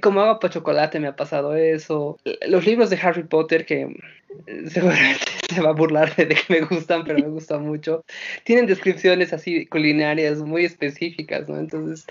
como 0.00 0.20
agua 0.20 0.40
para 0.40 0.54
chocolate 0.54 1.00
me 1.00 1.08
ha 1.08 1.16
pasado 1.16 1.54
eso. 1.54 2.18
Los 2.46 2.66
libros 2.66 2.90
de 2.90 2.96
Harry 2.96 3.24
Potter, 3.24 3.66
que 3.66 3.82
eh, 4.46 4.64
seguramente 4.70 5.24
se 5.52 5.60
va 5.60 5.70
a 5.70 5.74
burlar 5.74 6.14
de 6.16 6.28
que 6.28 6.42
me 6.48 6.60
gustan, 6.62 7.04
pero 7.04 7.18
me 7.18 7.28
gustan 7.28 7.66
mucho, 7.66 8.04
tienen 8.44 8.66
descripciones 8.66 9.32
así 9.32 9.66
culinarias 9.66 10.38
muy 10.40 10.64
específicas, 10.64 11.48
¿no? 11.48 11.58
Entonces... 11.58 12.06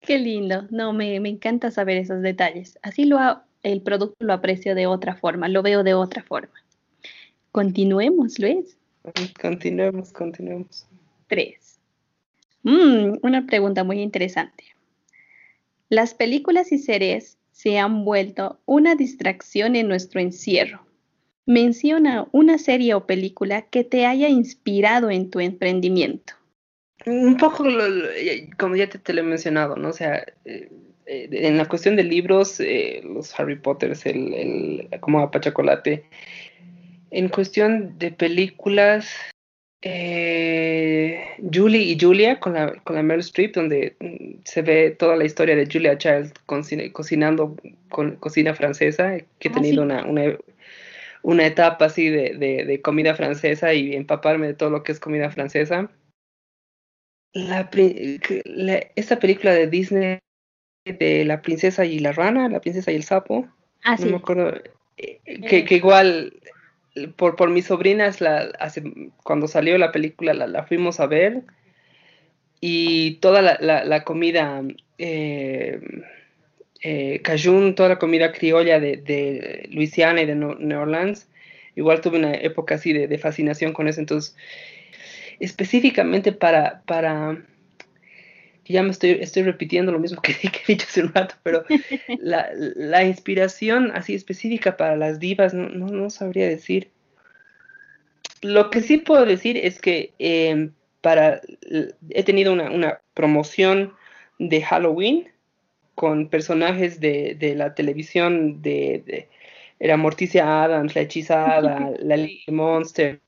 Qué 0.00 0.18
lindo, 0.18 0.66
no, 0.70 0.92
me, 0.92 1.20
me 1.20 1.28
encanta 1.28 1.70
saber 1.70 1.98
esos 1.98 2.22
detalles. 2.22 2.78
Así 2.82 3.04
lo 3.04 3.18
el 3.62 3.82
producto 3.82 4.16
lo 4.24 4.32
aprecio 4.32 4.74
de 4.74 4.86
otra 4.86 5.16
forma, 5.16 5.48
lo 5.48 5.62
veo 5.62 5.82
de 5.82 5.94
otra 5.94 6.22
forma. 6.22 6.54
Continuemos, 7.52 8.38
Luis. 8.38 8.78
Continuemos, 9.40 10.12
continuemos. 10.12 10.86
Tres. 11.26 11.78
Mm, 12.62 13.18
una 13.22 13.46
pregunta 13.46 13.84
muy 13.84 14.00
interesante. 14.00 14.64
Las 15.90 16.14
películas 16.14 16.70
y 16.70 16.78
series 16.78 17.36
se 17.50 17.78
han 17.78 18.04
vuelto 18.04 18.60
una 18.64 18.94
distracción 18.94 19.74
en 19.74 19.88
nuestro 19.88 20.20
encierro. 20.20 20.86
Menciona 21.46 22.28
una 22.30 22.58
serie 22.58 22.94
o 22.94 23.06
película 23.06 23.62
que 23.62 23.82
te 23.82 24.06
haya 24.06 24.28
inspirado 24.28 25.10
en 25.10 25.30
tu 25.30 25.40
emprendimiento. 25.40 26.34
Un 27.06 27.36
poco, 27.36 27.64
como 28.56 28.76
ya 28.76 28.88
te, 28.88 29.12
lo 29.12 29.20
he 29.20 29.24
mencionado, 29.24 29.74
¿no? 29.74 29.88
O 29.88 29.92
sea, 29.92 30.24
eh, 30.44 30.70
eh, 31.06 31.28
en 31.32 31.56
la 31.56 31.66
cuestión 31.66 31.96
de 31.96 32.04
libros, 32.04 32.60
eh, 32.60 33.00
los 33.02 33.38
Harry 33.38 33.56
Potter, 33.56 33.92
el, 34.04 34.34
el 34.34 35.00
como 35.00 35.18
Apachocolate. 35.18 36.04
En 37.10 37.28
cuestión 37.30 37.98
de 37.98 38.12
películas, 38.12 39.10
eh, 39.82 41.36
Julie 41.52 41.80
y 41.80 41.98
Julia 41.98 42.38
con 42.38 42.52
la, 42.52 42.74
con 42.82 42.96
la 42.96 43.02
Meryl 43.02 43.20
Streep, 43.20 43.54
donde 43.54 43.96
mm, 43.98 44.42
se 44.44 44.62
ve 44.62 44.90
toda 44.90 45.16
la 45.16 45.24
historia 45.24 45.56
de 45.56 45.66
Julia 45.70 45.96
Child 45.96 46.32
cocinando 46.92 47.56
con 47.88 48.16
cocina 48.16 48.54
francesa, 48.54 49.18
que 49.38 49.48
he 49.48 49.50
ah, 49.50 49.54
tenido 49.54 49.82
una, 49.82 50.04
una, 51.22 51.46
etapa 51.46 51.86
así 51.86 52.10
de, 52.10 52.80
comida 52.82 53.14
francesa 53.14 53.72
y 53.72 53.94
empaparme 53.94 54.48
de 54.48 54.54
todo 54.54 54.70
lo 54.70 54.82
que 54.82 54.92
es 54.92 55.00
comida 55.00 55.30
francesa. 55.30 55.90
La, 57.32 57.70
esta 58.96 59.18
película 59.18 59.54
de 59.54 59.66
Disney 59.66 60.18
de 60.84 61.24
la 61.24 61.40
princesa 61.40 61.86
y 61.86 62.00
la 62.00 62.12
rana, 62.12 62.48
la 62.48 62.60
princesa 62.60 62.92
y 62.92 62.96
el 62.96 63.04
sapo, 63.04 63.48
ah, 63.84 63.96
no 63.98 64.06
me 64.06 64.16
acuerdo, 64.16 64.60
eh, 64.96 65.20
que, 65.48 65.64
que 65.64 65.76
igual 65.76 66.34
por, 67.16 67.36
por 67.36 67.50
mis 67.50 67.66
sobrinas, 67.66 68.20
la, 68.20 68.50
hace, 68.58 68.82
cuando 69.22 69.48
salió 69.48 69.78
la 69.78 69.92
película 69.92 70.34
la, 70.34 70.46
la, 70.46 70.64
fuimos 70.64 71.00
a 71.00 71.06
ver 71.06 71.42
y 72.60 73.14
toda 73.16 73.42
la, 73.42 73.84
la 73.84 74.04
comida 74.04 74.62
eh, 74.98 75.80
eh, 76.82 77.22
toda 77.74 77.88
la 77.88 77.98
comida 77.98 78.32
criolla 78.32 78.80
de, 78.80 78.96
de 78.96 79.68
Luisiana 79.70 80.22
y 80.22 80.26
de 80.26 80.34
New 80.34 80.80
Orleans, 80.80 81.28
igual 81.76 82.00
tuve 82.00 82.18
una 82.18 82.34
época 82.34 82.76
así 82.76 82.92
de, 82.92 83.06
de 83.06 83.18
fascinación 83.18 83.72
con 83.72 83.88
eso, 83.88 84.00
entonces 84.00 84.36
específicamente 85.40 86.32
para, 86.32 86.82
para 86.86 87.42
ya 88.70 88.82
me 88.82 88.90
estoy, 88.90 89.18
estoy 89.20 89.42
repitiendo 89.42 89.92
lo 89.92 89.98
mismo 89.98 90.20
que, 90.22 90.32
he 90.32 90.66
dicho 90.66 90.86
hace 90.88 91.02
un 91.02 91.12
rato, 91.12 91.34
pero 91.42 91.64
la, 92.18 92.48
la, 92.54 93.04
inspiración 93.04 93.90
así 93.94 94.14
específica 94.14 94.76
para 94.76 94.96
las 94.96 95.18
divas 95.18 95.54
no, 95.54 95.68
no, 95.68 96.10
sabría 96.10 96.48
decir. 96.48 96.90
Lo 98.42 98.70
que 98.70 98.80
sí 98.80 98.98
puedo 98.98 99.26
decir 99.26 99.56
es 99.56 99.80
que 99.80 100.12
em, 100.18 100.72
para, 101.00 101.40
he 102.10 102.22
tenido 102.22 102.52
una, 102.52 102.70
una, 102.70 103.00
promoción 103.14 103.92
de 104.38 104.62
Halloween 104.62 105.28
con 105.94 106.28
personajes 106.28 107.00
de, 107.00 107.34
de 107.38 107.54
la 107.54 107.74
televisión 107.74 108.62
de, 108.62 109.02
de, 109.04 109.28
era 109.78 109.96
Morticia 109.96 110.62
Adams, 110.62 110.94
la 110.94 111.02
hechizada, 111.02 111.90
la 111.98 112.16
Lily 112.16 112.44
Monster, 112.48 113.20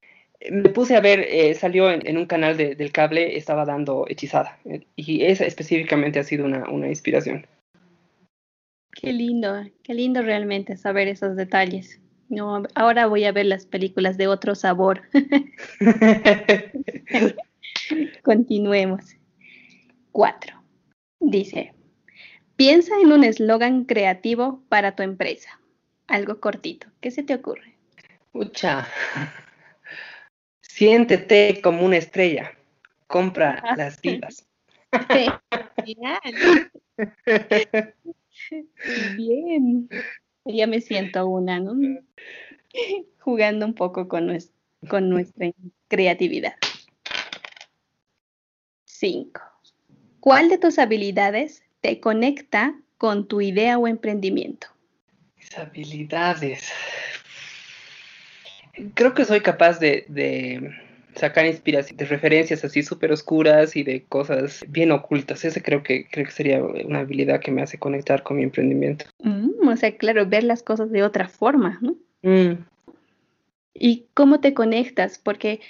me 0.51 0.69
puse 0.71 0.97
a 0.97 1.01
ver, 1.01 1.21
eh, 1.21 1.55
salió 1.55 1.91
en, 1.91 2.17
un 2.17 2.27
canal 2.27 2.57
del 2.57 2.93
cable, 2.93 3.37
estaba 3.37 3.65
dando 3.65 4.07
Hechizada. 4.09 4.59
Y 4.97 5.25
esa 5.25 5.45
específicamente 5.45 6.19
ha 6.19 6.25
sido 6.25 6.45
una, 6.45 6.69
una, 6.69 6.89
inspiración. 6.89 7.47
Qué 8.93 9.13
lindo, 9.13 9.65
qué 9.83 9.95
lindo 9.95 10.23
realmente 10.23 10.77
saber 10.77 11.09
esos 11.09 11.37
detalles. 11.37 12.01
No, 12.29 12.63
ahora 12.75 13.07
voy 13.07 13.25
a 13.25 13.33
ver 13.33 13.47
las 13.47 13.67
películas 13.67 14.17
de 14.17 14.27
otro 14.27 14.55
sabor. 14.55 15.03
Continuemos. 18.23 19.17
Cuatro. 20.13 20.63
Dice, 21.21 21.75
piensa 22.57 22.95
en 23.01 23.13
un 23.13 23.25
eslogan 23.25 23.85
creativo 23.85 24.63
para 24.69 24.97
tu 24.97 25.03
empresa. 25.03 25.61
Algo 26.07 26.41
cortito. 26.41 26.89
¿Qué 27.01 27.11
se 27.11 27.23
te 27.23 27.35
ocurre? 27.35 27.77
Mucha. 28.33 28.89
Siéntete 30.83 31.61
como 31.62 31.87
una 31.87 31.97
estrella. 31.97 32.59
Compra 33.07 33.62
las 33.77 34.03
divas. 34.03 34.49
Bien. 39.17 39.89
Ya 40.45 40.67
me 40.67 40.81
siento 40.81 41.29
una, 41.29 41.61
¿no? 41.61 41.77
Jugando 43.21 43.65
un 43.65 43.75
poco 43.75 44.09
con, 44.09 44.37
con 44.89 45.09
nuestra 45.09 45.53
creatividad. 45.87 46.55
Cinco. 48.85 49.41
¿Cuál 50.19 50.49
de 50.49 50.59
tus 50.59 50.81
habilidades 50.81 51.62
te 51.81 52.01
conecta 52.01 52.75
con 52.99 53.29
tu 53.29 53.41
idea 53.41 53.79
o 53.79 53.87
emprendimiento? 53.87 54.67
Mis 55.37 55.57
habilidades 55.57 56.73
creo 58.95 59.15
que 59.15 59.25
soy 59.25 59.41
capaz 59.41 59.79
de, 59.79 60.73
sacar 61.15 61.47
inspiración 61.47 61.97
de 61.97 62.07
referencias 62.07 62.64
así 62.64 62.83
súper 62.83 63.12
oscuras 63.12 63.77
y 63.77 63.83
de 63.83 64.05
cosas 64.05 64.64
bien 64.68 64.92
ocultas. 64.92 65.45
Ese 65.45 65.62
creo 65.62 65.83
que, 65.83 66.07
creo 66.09 66.25
que 66.27 66.33
sería 66.33 66.62
una 66.62 67.01
habilidad 67.01 67.40
que 67.40 67.51
me 67.51 67.62
hace 67.62 67.79
conectar 67.79 68.23
con 68.23 68.38
mi 68.38 68.45
emprendimiento. 68.45 69.05
Mm, 69.23 69.68
o 69.68 69.77
sea, 69.77 69.97
claro, 69.97 70.27
ver 70.27 70.45
las 70.45 70.62
cosas 70.62 70.90
de 70.90 71.03
otra 71.03 71.29
forma, 71.29 71.79
¿no? 71.83 71.97
Mm. 72.23 72.64
¿Y 73.75 74.07
cómo 74.14 74.40
te 74.40 74.55
conectas? 74.55 75.18
Porque 75.18 75.61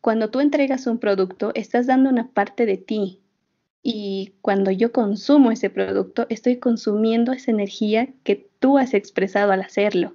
cuando 0.00 0.30
tú 0.30 0.40
entregas 0.40 0.86
un 0.86 0.98
producto, 0.98 1.52
estás 1.54 1.86
dando 1.86 2.10
una 2.10 2.28
parte 2.28 2.66
de 2.66 2.76
ti. 2.76 3.20
Y 3.82 4.34
cuando 4.42 4.70
yo 4.70 4.92
consumo 4.92 5.50
ese 5.50 5.70
producto, 5.70 6.26
estoy 6.28 6.58
consumiendo 6.58 7.32
esa 7.32 7.50
energía 7.50 8.08
que 8.24 8.48
tú 8.58 8.76
has 8.76 8.92
expresado 8.92 9.52
al 9.52 9.62
hacerlo. 9.62 10.14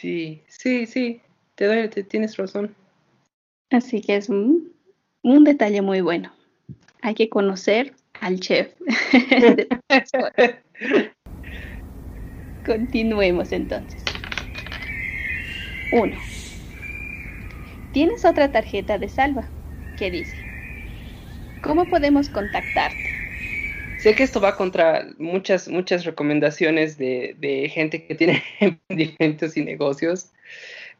Sí, 0.00 0.42
sí, 0.48 0.86
sí, 0.86 1.20
te 1.54 1.66
doy, 1.66 1.88
tienes 2.04 2.36
razón. 2.36 2.74
Así 3.70 4.00
que 4.00 4.16
es 4.16 4.28
un, 4.28 4.72
un 5.22 5.44
detalle 5.44 5.82
muy 5.82 6.00
bueno. 6.00 6.32
Hay 7.02 7.14
que 7.14 7.28
conocer 7.28 7.94
al 8.20 8.40
chef. 8.40 8.74
Continuemos 12.64 13.52
entonces. 13.52 14.02
Uno. 15.90 16.18
Tienes 17.92 18.24
otra 18.24 18.50
tarjeta 18.50 18.98
de 18.98 19.08
salva 19.08 19.48
que 19.96 20.10
dice, 20.10 20.36
¿cómo 21.60 21.86
podemos 21.86 22.28
contactarte? 22.28 23.13
Sé 24.04 24.14
que 24.14 24.22
esto 24.22 24.38
va 24.38 24.54
contra 24.54 25.08
muchas, 25.16 25.66
muchas 25.66 26.04
recomendaciones 26.04 26.98
de, 26.98 27.70
gente 27.72 28.06
que 28.06 28.14
tiene 28.14 28.42
emprendimientos 28.60 29.56
y 29.56 29.64
negocios, 29.64 30.30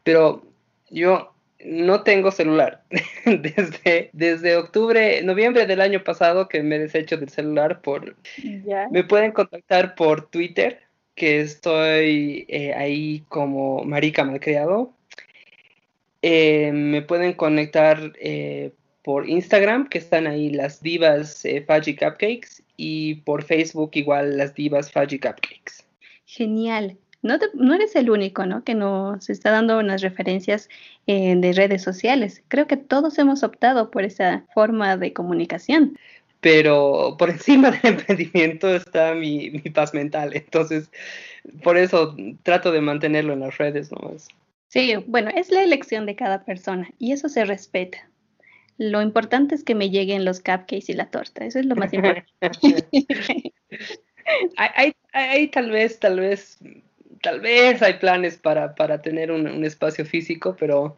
pero 0.01 0.43
yo 0.89 1.31
no 1.63 2.01
tengo 2.01 2.31
celular. 2.31 2.81
desde, 3.27 4.09
desde 4.11 4.55
octubre, 4.55 5.21
noviembre 5.21 5.67
del 5.67 5.81
año 5.81 6.03
pasado 6.03 6.47
que 6.47 6.63
me 6.63 6.79
desecho 6.79 7.17
del 7.17 7.29
celular 7.29 7.79
por... 7.81 8.15
Me 8.89 9.03
pueden 9.03 9.33
contactar 9.33 9.93
por 9.93 10.27
Twitter, 10.27 10.81
que 11.13 11.41
estoy 11.41 12.47
eh, 12.47 12.73
ahí 12.73 13.23
como 13.29 13.83
Marica 13.83 14.23
Malcriado. 14.23 14.91
Eh, 16.23 16.71
me 16.73 17.03
pueden 17.03 17.33
conectar 17.33 18.13
eh, 18.19 18.71
por 19.03 19.29
Instagram, 19.29 19.89
que 19.89 19.99
están 19.99 20.25
ahí 20.25 20.49
las 20.49 20.81
divas 20.81 21.45
eh, 21.45 21.63
Cupcakes, 21.63 22.63
y 22.77 23.15
por 23.15 23.43
Facebook 23.43 23.91
igual 23.93 24.37
las 24.37 24.53
divas 24.53 24.91
Fudgy 24.91 25.19
Cupcakes. 25.19 25.85
Genial. 26.25 26.97
No, 27.21 27.37
no, 27.55 27.73
eres 27.73 27.95
el 27.95 28.11
único, 28.11 28.45
¿no? 28.45 28.63
Que 28.63 28.75
nos 28.75 29.29
está 29.29 29.49
dando 29.49 29.79
unas 29.79 30.01
referencias 30.01 30.69
eh, 31.07 31.35
de 31.35 31.53
redes 31.53 31.81
sociales. 31.81 32.43
Creo 32.49 32.67
que 32.67 32.77
todos 32.77 33.17
hemos 33.17 33.41
optado 33.41 33.89
por 33.89 34.03
esa 34.03 34.45
forma 34.53 34.95
de 34.95 35.11
comunicación. 35.11 35.97
Pero 36.41 37.15
por 37.17 37.29
encima 37.31 37.71
del 37.71 37.93
emprendimiento 37.93 38.75
está 38.75 39.15
mi, 39.15 39.49
mi 39.49 39.71
paz 39.71 39.93
mental. 39.93 40.33
Entonces, 40.35 40.91
por 41.63 41.77
eso 41.77 42.15
trato 42.43 42.71
de 42.71 42.81
mantenerlo 42.81 43.33
en 43.33 43.39
las 43.39 43.57
redes 43.57 43.91
nomás. 43.91 44.27
Sí, 44.67 44.93
bueno, 45.07 45.31
es 45.33 45.49
la 45.51 45.63
elección 45.63 46.05
de 46.05 46.15
cada 46.15 46.43
persona 46.43 46.89
y 46.99 47.11
eso 47.11 47.29
se 47.29 47.45
respeta. 47.45 48.09
Lo 48.77 49.01
importante 49.01 49.55
es 49.55 49.63
que 49.63 49.75
me 49.75 49.89
lleguen 49.89 50.25
los 50.25 50.39
cupcakes 50.39 50.89
y 50.89 50.93
la 50.93 51.09
torta. 51.09 51.45
Eso 51.45 51.59
es 51.59 51.65
lo 51.65 51.75
más 51.75 51.93
importante. 51.93 52.25
hay, 54.57 55.47
tal 55.47 55.71
vez, 55.71 55.99
tal 55.99 56.19
vez, 56.19 56.59
tal 57.21 57.39
vez 57.39 57.81
hay 57.81 57.95
planes 57.95 58.37
para, 58.37 58.75
para 58.75 59.01
tener 59.01 59.31
un, 59.31 59.47
un, 59.47 59.63
espacio 59.63 60.05
físico, 60.05 60.55
pero 60.59 60.97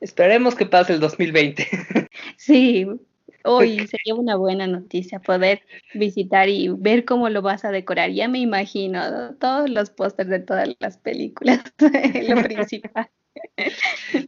esperemos 0.00 0.54
que 0.54 0.66
pase 0.66 0.94
el 0.94 1.00
2020. 1.00 1.66
sí, 2.36 2.86
hoy 3.44 3.86
sería 3.86 4.14
una 4.14 4.36
buena 4.36 4.66
noticia 4.66 5.20
poder 5.20 5.62
visitar 5.94 6.48
y 6.48 6.68
ver 6.68 7.04
cómo 7.04 7.28
lo 7.28 7.42
vas 7.42 7.64
a 7.64 7.70
decorar. 7.70 8.10
Ya 8.10 8.28
me 8.28 8.38
imagino 8.38 9.34
todos 9.36 9.70
los 9.70 9.90
pósters 9.90 10.30
de 10.30 10.40
todas 10.40 10.68
las 10.80 10.98
películas, 10.98 11.62
lo 11.78 12.42
principal. 12.42 13.08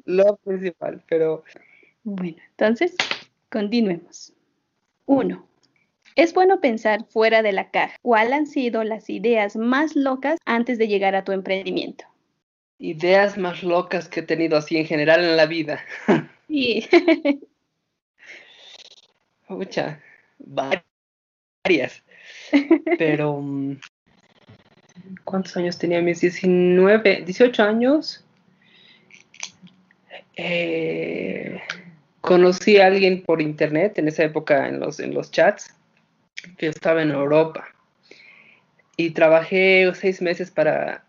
lo 0.04 0.36
principal, 0.36 1.02
pero 1.08 1.44
bueno, 2.04 2.36
entonces, 2.50 2.94
continuemos. 3.50 4.34
Uno, 5.06 5.48
es 6.16 6.34
bueno 6.34 6.60
pensar 6.60 7.06
fuera 7.06 7.42
de 7.42 7.52
la 7.52 7.70
caja. 7.70 7.96
¿Cuáles 8.02 8.32
han 8.34 8.46
sido 8.46 8.84
las 8.84 9.08
ideas 9.08 9.56
más 9.56 9.96
locas 9.96 10.38
antes 10.44 10.78
de 10.78 10.86
llegar 10.86 11.14
a 11.16 11.24
tu 11.24 11.32
emprendimiento? 11.32 12.04
Ideas 12.78 13.38
más 13.38 13.62
locas 13.62 14.08
que 14.08 14.20
he 14.20 14.22
tenido 14.22 14.58
así 14.58 14.76
en 14.76 14.86
general 14.86 15.24
en 15.24 15.36
la 15.36 15.46
vida. 15.46 15.80
Sí. 16.46 16.86
Muchas, 19.48 19.98
varias. 20.38 22.04
Pero, 22.98 23.40
mm, 23.40 23.78
¿cuántos 25.24 25.56
años 25.56 25.78
tenía? 25.78 26.02
Mis 26.02 26.20
19, 26.20 27.22
18 27.24 27.62
años 27.62 28.24
eh, 30.36 31.60
conocí 32.24 32.78
a 32.78 32.86
alguien 32.86 33.22
por 33.22 33.42
internet 33.42 33.98
en 33.98 34.08
esa 34.08 34.24
época 34.24 34.66
en 34.66 34.80
los, 34.80 34.98
en 34.98 35.12
los 35.12 35.30
chats 35.30 35.74
que 36.56 36.68
estaba 36.68 37.02
en 37.02 37.10
Europa 37.10 37.68
y 38.96 39.10
trabajé 39.10 39.92
seis 39.94 40.22
meses 40.22 40.50
para 40.50 41.04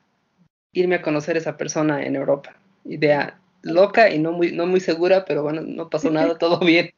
irme 0.74 0.96
a 0.96 1.02
conocer 1.02 1.38
a 1.38 1.40
esa 1.40 1.56
persona 1.56 2.04
en 2.06 2.18
Europa. 2.18 2.58
Idea 2.84 3.40
loca 3.62 4.10
y 4.10 4.20
no 4.20 4.34
muy, 4.34 4.52
no 4.52 4.68
muy 4.68 4.82
segura, 4.82 5.24
pero 5.24 5.42
bueno, 5.42 5.62
no 5.62 5.90
pasó 5.90 6.12
nada, 6.12 6.38
todo 6.38 6.60
bien. 6.60 6.94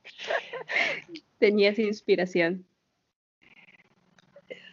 Tenías 1.38 1.78
inspiración. 1.78 2.66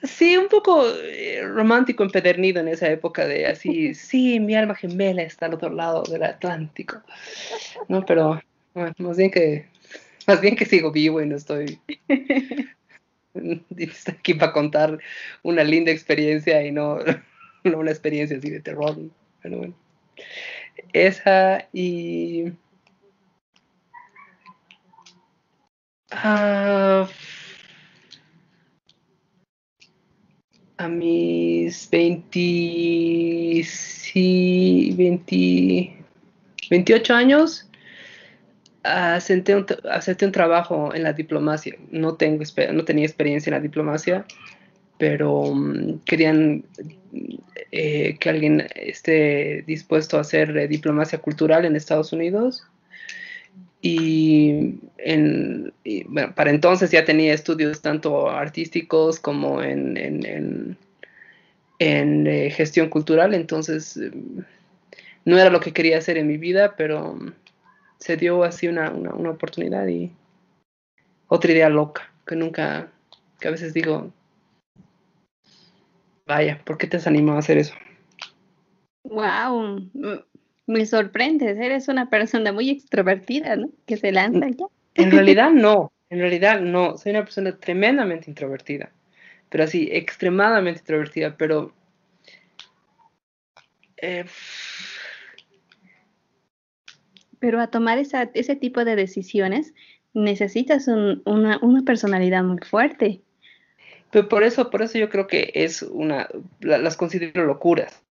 Sí, 0.05 0.39
un 0.39 0.49
poco 0.49 0.87
eh, 0.89 1.43
romántico 1.43 2.03
empedernido 2.03 2.61
en 2.61 2.69
esa 2.69 2.89
época 2.91 3.27
de 3.27 3.47
así, 3.47 3.95
sí, 3.95 4.41
mi 4.41 4.55
alma 4.55 4.75
gemela 4.75 5.23
está 5.23 5.47
al 5.47 5.55
otro 5.55 5.69
lado 5.69 6.03
del 6.05 6.23
Atlántico. 6.23 7.03
No, 7.89 8.07
pero 8.07 8.41
más 8.75 9.17
bien 9.17 9.31
que 9.31 9.67
más 10.27 10.41
bien 10.41 10.57
que 10.57 10.65
sigo 10.65 10.91
vivo 10.91 11.21
y 11.21 11.27
no 11.27 11.37
estoy 11.37 11.79
aquí 14.07 14.35
para 14.35 14.53
contar 14.53 14.99
una 15.43 15.65
linda 15.65 15.91
experiencia 15.91 16.65
y 16.65 16.73
no, 16.73 16.99
no 17.65 17.79
una 17.79 17.91
experiencia 17.91 18.37
así 18.37 18.51
de 18.51 18.61
terror. 18.61 18.97
Pero 19.43 19.59
bueno. 19.59 19.75
Esa 20.93 21.69
y 21.73 22.53
ah, 26.11 27.09
a 30.79 30.89
mis 30.89 31.91
20, 31.91 33.63
sí, 33.65 34.95
20, 34.97 35.97
28 36.71 37.15
años 37.15 37.69
acepté 38.85 39.57
un, 39.57 39.67
un 40.23 40.33
trabajo 40.33 40.95
en 40.95 41.03
la 41.03 41.13
diplomacia. 41.13 41.77
No, 41.91 42.15
tengo, 42.15 42.45
no 42.73 42.85
tenía 42.85 43.07
experiencia 43.07 43.51
en 43.51 43.55
la 43.55 43.61
diplomacia, 43.61 44.27
pero 44.99 45.41
um, 45.41 45.99
querían 46.01 46.65
eh, 47.73 48.17
que 48.21 48.31
alguien 48.31 48.67
esté 48.77 49.65
dispuesto 49.67 50.19
a 50.19 50.21
hacer 50.21 50.57
eh, 50.57 50.69
diplomacia 50.69 51.19
cultural 51.19 51.65
en 51.65 51.77
Estados 51.77 52.13
Unidos. 52.13 52.65
Y, 53.81 54.77
en, 54.99 55.73
bueno, 56.07 56.35
para 56.35 56.51
entonces 56.51 56.91
ya 56.91 57.05
tenía 57.05 57.35
estudios 57.35 57.83
tanto 57.83 58.31
artísticos 58.31 59.19
como 59.19 59.63
en, 59.63 59.97
en, 59.99 60.79
en, 61.79 62.27
eh, 62.27 62.51
gestión 62.51 62.89
cultural, 62.89 63.35
entonces 63.35 64.01
no 65.27 65.39
era 65.39 65.51
lo 65.51 65.61
que 65.61 65.73
quería 65.73 65.99
hacer 65.99 66.17
en 66.17 66.29
mi 66.29 66.39
vida, 66.39 66.77
pero 66.77 67.19
se 68.05 68.19
dio 68.19 68.45
así 68.45 68.69
una, 68.69 68.91
una, 68.91 69.15
una 69.15 69.31
oportunidad 69.31 69.87
y 69.87 70.13
otra 71.27 71.53
idea 71.53 71.71
loca 71.71 72.13
que 72.27 72.37
nunca, 72.37 72.93
que 73.41 73.49
a 73.49 73.51
veces 73.51 73.73
digo, 73.73 74.13
vaya, 76.27 76.61
¿por 76.67 76.77
qué 76.77 76.87
te 76.87 76.99
has 76.99 77.07
animado 77.07 77.39
a 77.39 77.41
hacer 77.41 77.57
eso? 77.57 77.73
Wow, 79.05 79.91
me 80.67 80.85
sorprendes, 80.85 81.57
eres 81.57 81.89
una 81.89 82.11
persona 82.11 82.53
muy 82.53 82.69
extrovertida, 82.69 83.57
¿no? 83.57 83.71
Que 83.87 83.97
se 83.97 84.13
lanza 84.13 84.49
ya. 84.51 84.67
En 84.97 85.11
realidad 85.11 85.51
no, 85.55 85.91
en 86.11 86.19
realidad 86.19 86.61
no, 86.61 86.99
soy 86.99 87.13
una 87.13 87.25
persona 87.25 87.57
tremendamente 87.57 88.31
introvertida, 88.31 88.93
pero 89.49 89.65
así, 89.65 89.89
extremadamente 89.91 90.81
introvertida, 90.81 91.39
pero... 91.39 91.73
Eh, 93.97 94.27
pero 97.45 97.61
a 97.61 97.67
tomar 97.67 97.99
esa, 97.99 98.31
ese 98.33 98.57
tipo 98.57 98.87
de 98.87 98.97
decisiones 98.97 99.75
necesitas 100.15 100.89
una, 100.89 101.59
una, 101.61 101.83
personalidad 101.83 102.43
muy 102.43 102.57
fuerte. 102.67 103.21
Pero 104.11 104.31
por 104.31 104.45
eso, 104.45 104.71
por 104.71 104.81
eso 104.81 104.97
yo 104.97 105.11
creo 105.11 105.27
que 105.27 105.53
es 105.53 105.83
una, 105.83 106.27
las 106.61 106.97
considero 106.97 107.45
locuras, 107.45 108.03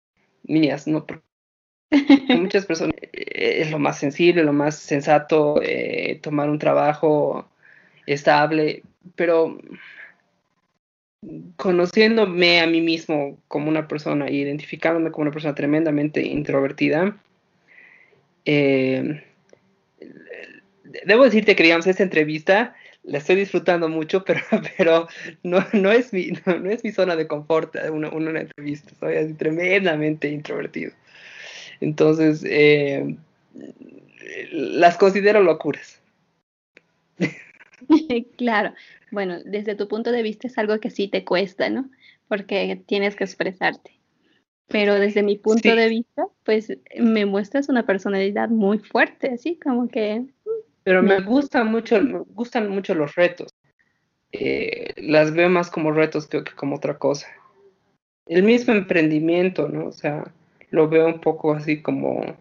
niñas, 0.44 0.86
no 0.86 1.04
muchas 2.28 2.64
personas 2.64 2.94
eh, 3.10 3.62
es 3.62 3.72
lo 3.72 3.80
más 3.80 3.98
sensible, 3.98 4.44
lo 4.44 4.52
más 4.52 4.76
sensato, 4.76 5.60
eh, 5.60 6.20
tomar 6.22 6.48
un 6.48 6.60
trabajo 6.60 7.48
estable, 8.06 8.84
pero 9.16 9.58
conociéndome 11.56 12.60
a 12.60 12.68
mí 12.68 12.80
mismo 12.80 13.36
como 13.48 13.68
una 13.68 13.88
persona, 13.88 14.30
identificándome 14.30 15.10
como 15.10 15.22
una 15.22 15.32
persona 15.32 15.56
tremendamente 15.56 16.22
introvertida, 16.22 17.16
eh, 18.44 19.24
debo 21.04 21.24
decirte 21.24 21.56
que, 21.56 21.62
digamos, 21.62 21.86
esta 21.86 22.02
entrevista 22.02 22.74
la 23.02 23.18
estoy 23.18 23.36
disfrutando 23.36 23.88
mucho, 23.88 24.24
pero, 24.24 24.40
pero 24.76 25.08
no, 25.42 25.64
no, 25.72 25.92
es, 25.92 26.12
mi, 26.12 26.32
no, 26.46 26.70
es 26.70 26.82
mi 26.84 26.92
zona 26.92 27.16
de 27.16 27.26
confort 27.26 27.76
una, 27.90 28.10
una 28.10 28.40
entrevista. 28.40 28.92
Soy 28.98 29.16
así 29.16 29.34
tremendamente 29.34 30.28
introvertido. 30.28 30.92
Entonces, 31.80 32.44
eh, 32.44 33.16
las 34.52 34.96
considero 34.96 35.42
locuras. 35.42 36.00
Claro, 38.38 38.72
bueno, 39.10 39.40
desde 39.44 39.74
tu 39.74 39.88
punto 39.88 40.10
de 40.10 40.22
vista 40.22 40.46
es 40.46 40.56
algo 40.56 40.80
que 40.80 40.90
sí 40.90 41.06
te 41.08 41.22
cuesta, 41.24 41.68
¿no? 41.68 41.90
Porque 42.28 42.82
tienes 42.86 43.14
que 43.14 43.24
expresarte. 43.24 43.92
Pero 44.68 44.94
desde 44.94 45.22
mi 45.22 45.36
punto 45.36 45.74
de 45.74 45.88
vista, 45.88 46.26
pues 46.44 46.72
me 46.98 47.26
muestras 47.26 47.68
una 47.68 47.84
personalidad 47.84 48.48
muy 48.48 48.78
fuerte, 48.78 49.30
así 49.30 49.56
como 49.56 49.88
que... 49.88 50.24
Pero 50.84 51.02
me 51.02 51.20
gustan 51.20 51.70
mucho, 51.70 52.00
me 52.00 52.18
gustan 52.34 52.68
mucho 52.70 52.94
los 52.94 53.14
retos. 53.14 53.54
Eh, 54.32 54.92
las 54.96 55.32
veo 55.32 55.48
más 55.48 55.70
como 55.70 55.92
retos 55.92 56.26
que, 56.26 56.42
que 56.42 56.52
como 56.52 56.76
otra 56.76 56.98
cosa. 56.98 57.28
El 58.26 58.42
mismo 58.42 58.74
emprendimiento, 58.74 59.68
¿no? 59.68 59.86
O 59.86 59.92
sea, 59.92 60.24
lo 60.70 60.88
veo 60.88 61.06
un 61.06 61.20
poco 61.20 61.54
así 61.54 61.80
como 61.80 62.36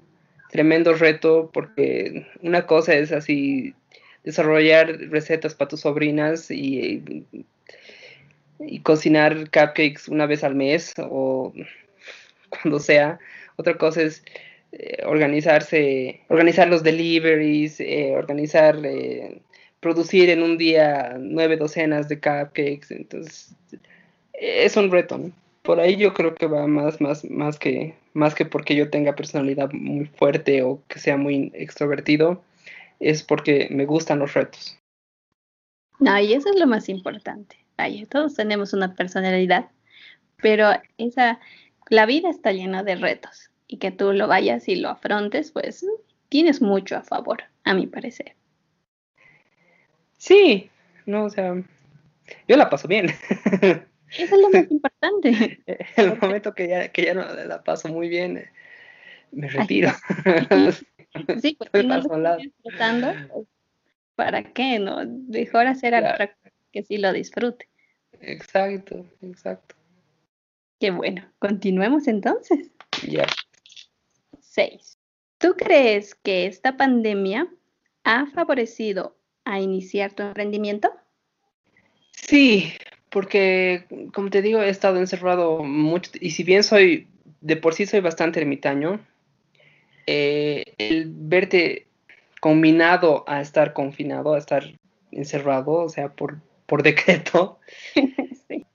tremendo 0.50 0.94
reto 0.94 1.50
porque 1.54 2.28
una 2.42 2.66
cosa 2.66 2.94
es 2.96 3.12
así 3.12 3.74
desarrollar 4.24 4.88
recetas 5.10 5.56
para 5.56 5.70
tus 5.70 5.82
sobrinas 5.82 6.50
y, 6.50 7.26
y 8.60 8.80
cocinar 8.80 9.50
cupcakes 9.52 10.08
una 10.08 10.26
vez 10.26 10.44
al 10.44 10.56
mes 10.56 10.94
o 10.98 11.54
cuando 12.62 12.80
sea. 12.80 13.20
Otra 13.58 13.78
cosa 13.78 14.02
es 14.02 14.24
eh, 14.72 15.04
organizarse, 15.06 16.22
organizar 16.30 16.68
los 16.68 16.84
deliveries, 16.84 17.80
eh, 17.80 18.14
organizar, 18.16 18.80
eh, 18.84 19.42
producir 19.80 20.30
en 20.30 20.42
un 20.42 20.58
día 20.58 21.16
nueve 21.20 21.58
docenas 21.58 22.10
de 22.10 22.16
cupcakes. 22.16 22.88
Entonces, 22.90 23.56
es 24.34 24.76
un 24.76 24.92
reto, 24.92 25.18
¿no? 25.18 25.32
Por 25.62 25.80
ahí 25.80 25.96
yo 25.96 26.14
creo 26.14 26.36
que 26.36 26.48
va 26.48 26.68
más, 26.68 27.00
más, 27.00 27.24
más 27.30 27.58
que, 27.58 27.96
más 28.14 28.36
que 28.36 28.46
porque 28.46 28.76
yo 28.76 28.90
tenga 28.90 29.16
personalidad 29.16 29.72
muy 29.72 30.06
fuerte 30.06 30.62
o 30.62 30.82
que 30.90 31.00
sea 31.00 31.16
muy 31.16 31.52
extrovertido, 31.54 32.44
es 33.00 33.24
porque 33.24 33.68
me 33.70 33.86
gustan 33.86 34.20
los 34.20 34.34
retos. 34.34 34.78
No, 36.00 36.20
y 36.20 36.34
eso 36.34 36.50
es 36.50 36.60
lo 36.60 36.68
más 36.68 36.90
importante. 36.90 37.56
todos 38.10 38.36
tenemos 38.36 38.74
una 38.74 38.94
personalidad, 38.94 39.70
pero 40.42 40.72
esa, 40.98 41.40
la 41.90 42.06
vida 42.06 42.30
está 42.30 42.52
llena 42.52 42.84
de 42.84 42.96
retos 42.96 43.52
y 43.68 43.78
que 43.78 43.92
tú 43.92 44.14
lo 44.14 44.28
vayas 44.28 44.68
y 44.68 44.76
lo 44.76 44.90
afrontes, 44.90 45.52
pues 45.52 45.86
tienes 46.30 46.62
mucho 46.62 46.96
a 46.98 47.04
favor, 47.04 47.44
a 47.64 47.74
mi 47.74 47.88
parecer. 47.88 48.36
Sí, 50.18 50.70
no, 51.06 51.26
o 51.26 51.30
sea, 51.30 51.56
yo 52.48 52.58
la 52.58 52.70
paso 52.70 52.88
bien. 52.88 53.08
Eso 54.18 54.36
es 54.36 54.42
lo 54.42 54.50
más 54.50 54.68
importante. 54.72 55.60
El 55.98 56.20
momento 56.20 56.54
que 56.54 56.68
ya, 56.68 56.88
que 56.90 57.06
ya 57.06 57.14
no 57.14 57.24
la 57.34 57.64
paso 57.64 57.90
muy 57.90 58.10
bien, 58.10 58.38
eh, 58.38 58.50
me 59.32 59.48
retiro. 59.48 59.92
Sí, 61.42 61.56
porque 61.58 61.84
no 61.84 61.98
lo 62.00 62.38
disfrutando, 62.38 63.14
pues, 63.32 63.48
¿para 64.16 64.44
qué? 64.44 64.80
no? 64.80 65.04
Mejor 65.28 65.68
hacer 65.68 65.96
algo 65.96 66.32
que 66.72 66.84
sí 66.84 66.98
lo 66.98 67.12
disfrute. 67.14 67.68
Exacto, 68.22 69.06
exacto. 69.22 69.76
Qué 70.84 70.92
bueno. 70.92 71.24
Continuemos 71.40 72.10
entonces. 72.10 72.70
Ya. 73.08 73.26
Seis. 74.42 74.98
¿Tú 75.38 75.56
crees 75.58 76.14
que 76.14 76.46
esta 76.46 76.76
pandemia 76.76 77.48
ha 78.04 78.26
favorecido 78.26 79.16
a 79.46 79.62
iniciar 79.62 80.12
tu 80.12 80.24
emprendimiento? 80.24 80.92
Sí, 82.12 82.74
porque 83.10 83.86
como 84.14 84.30
te 84.30 84.42
digo, 84.42 84.62
he 84.62 84.68
estado 84.68 84.98
encerrado 84.98 85.64
mucho 85.64 86.12
y 86.20 86.32
si 86.32 86.44
bien 86.44 86.64
soy, 86.64 87.08
de 87.40 87.56
por 87.56 87.74
sí 87.76 87.86
soy 87.86 88.02
bastante 88.02 88.42
ermitaño, 88.42 89.00
eh, 90.06 90.66
el 90.80 91.14
verte 91.16 91.88
combinado 92.42 93.24
a 93.26 93.40
estar 93.40 93.72
confinado, 93.72 94.34
a 94.34 94.38
estar 94.38 94.66
encerrado, 95.12 95.76
o 95.76 95.88
sea, 95.88 96.10
por, 96.10 96.42
por 96.66 96.84
decreto, 96.84 97.62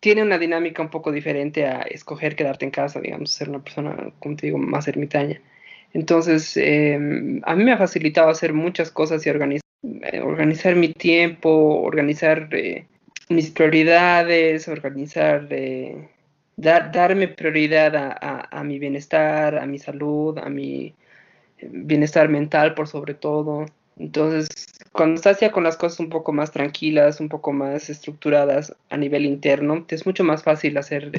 tiene 0.00 0.22
una 0.22 0.38
dinámica 0.38 0.82
un 0.82 0.90
poco 0.90 1.12
diferente 1.12 1.66
a 1.66 1.82
escoger 1.82 2.37
quedarte 2.37 2.64
en 2.64 2.70
casa, 2.70 3.00
digamos, 3.00 3.30
ser 3.30 3.48
una 3.48 3.62
persona, 3.62 4.12
como 4.20 4.37
te 4.37 4.46
digo, 4.46 4.58
más 4.58 4.88
ermitaña. 4.88 5.40
Entonces, 5.92 6.56
em, 6.56 7.40
a 7.44 7.56
mí 7.56 7.64
me 7.64 7.72
ha 7.72 7.78
facilitado 7.78 8.28
hacer 8.28 8.52
muchas 8.52 8.90
cosas 8.90 9.26
y 9.26 9.30
organizar, 9.30 9.62
eh, 10.12 10.20
organizar 10.20 10.76
mi 10.76 10.92
tiempo, 10.92 11.80
organizar 11.82 12.48
eh, 12.52 12.87
mis 13.28 13.50
prioridades, 13.50 14.68
organizar, 14.68 15.48
eh, 15.50 16.08
dar, 16.56 16.92
darme 16.92 17.28
prioridad 17.28 17.96
a, 17.96 18.48
a, 18.50 18.64
mi 18.64 18.78
bienestar, 18.78 19.58
a 19.58 19.66
mi 19.66 19.78
salud, 19.78 20.38
a 20.38 20.48
mi 20.48 20.94
bienestar 21.62 22.28
mental 22.28 22.74
por 22.74 22.88
sobre 22.88 23.14
todo. 23.14 23.66
Entonces, 23.98 24.48
cuando 24.98 25.14
estás 25.14 25.38
ya 25.38 25.52
con 25.52 25.62
las 25.62 25.76
cosas 25.76 26.00
un 26.00 26.08
poco 26.08 26.32
más 26.32 26.50
tranquilas, 26.50 27.20
un 27.20 27.28
poco 27.28 27.52
más 27.52 27.88
estructuradas 27.88 28.74
a 28.90 28.96
nivel 28.96 29.26
interno, 29.26 29.84
te 29.84 29.94
es 29.94 30.04
mucho 30.04 30.24
más 30.24 30.42
fácil 30.42 30.76
hacer, 30.76 31.12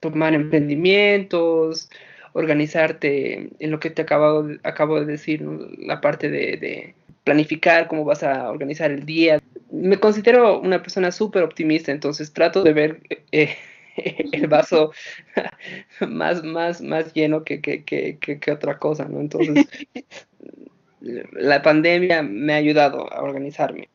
tomar 0.00 0.34
emprendimientos, 0.34 1.88
organizarte 2.32 3.50
en 3.60 3.70
lo 3.70 3.78
que 3.78 3.90
te 3.90 4.02
acabo, 4.02 4.48
acabo 4.64 4.98
de 4.98 5.06
decir, 5.06 5.40
la 5.78 6.00
parte 6.00 6.30
de, 6.30 6.96
planificar 7.22 7.86
cómo 7.86 8.04
vas 8.04 8.24
a 8.24 8.50
organizar 8.50 8.90
el 8.90 9.06
día. 9.06 9.40
Me 9.70 10.00
considero 10.00 10.58
una 10.58 10.82
persona 10.82 11.12
súper 11.12 11.44
optimista, 11.44 11.92
entonces 11.92 12.32
trato 12.32 12.64
de 12.64 12.72
ver 12.72 13.02
eh, 13.30 13.54
el 14.32 14.48
vaso 14.48 14.90
más, 16.08 16.42
más, 16.42 16.82
más 16.82 17.14
lleno 17.14 17.44
que, 17.44 17.60
que, 17.60 17.84
que, 17.84 18.18
que, 18.18 18.50
otra 18.50 18.80
cosa, 18.80 19.04
¿no? 19.04 19.20
Entonces, 19.20 19.64
la 21.02 21.62
pandemia 21.62 22.22
me 22.22 22.52
ha 22.52 22.56
ayudado 22.56 23.12
a 23.12 23.22
organizarme. 23.22 23.88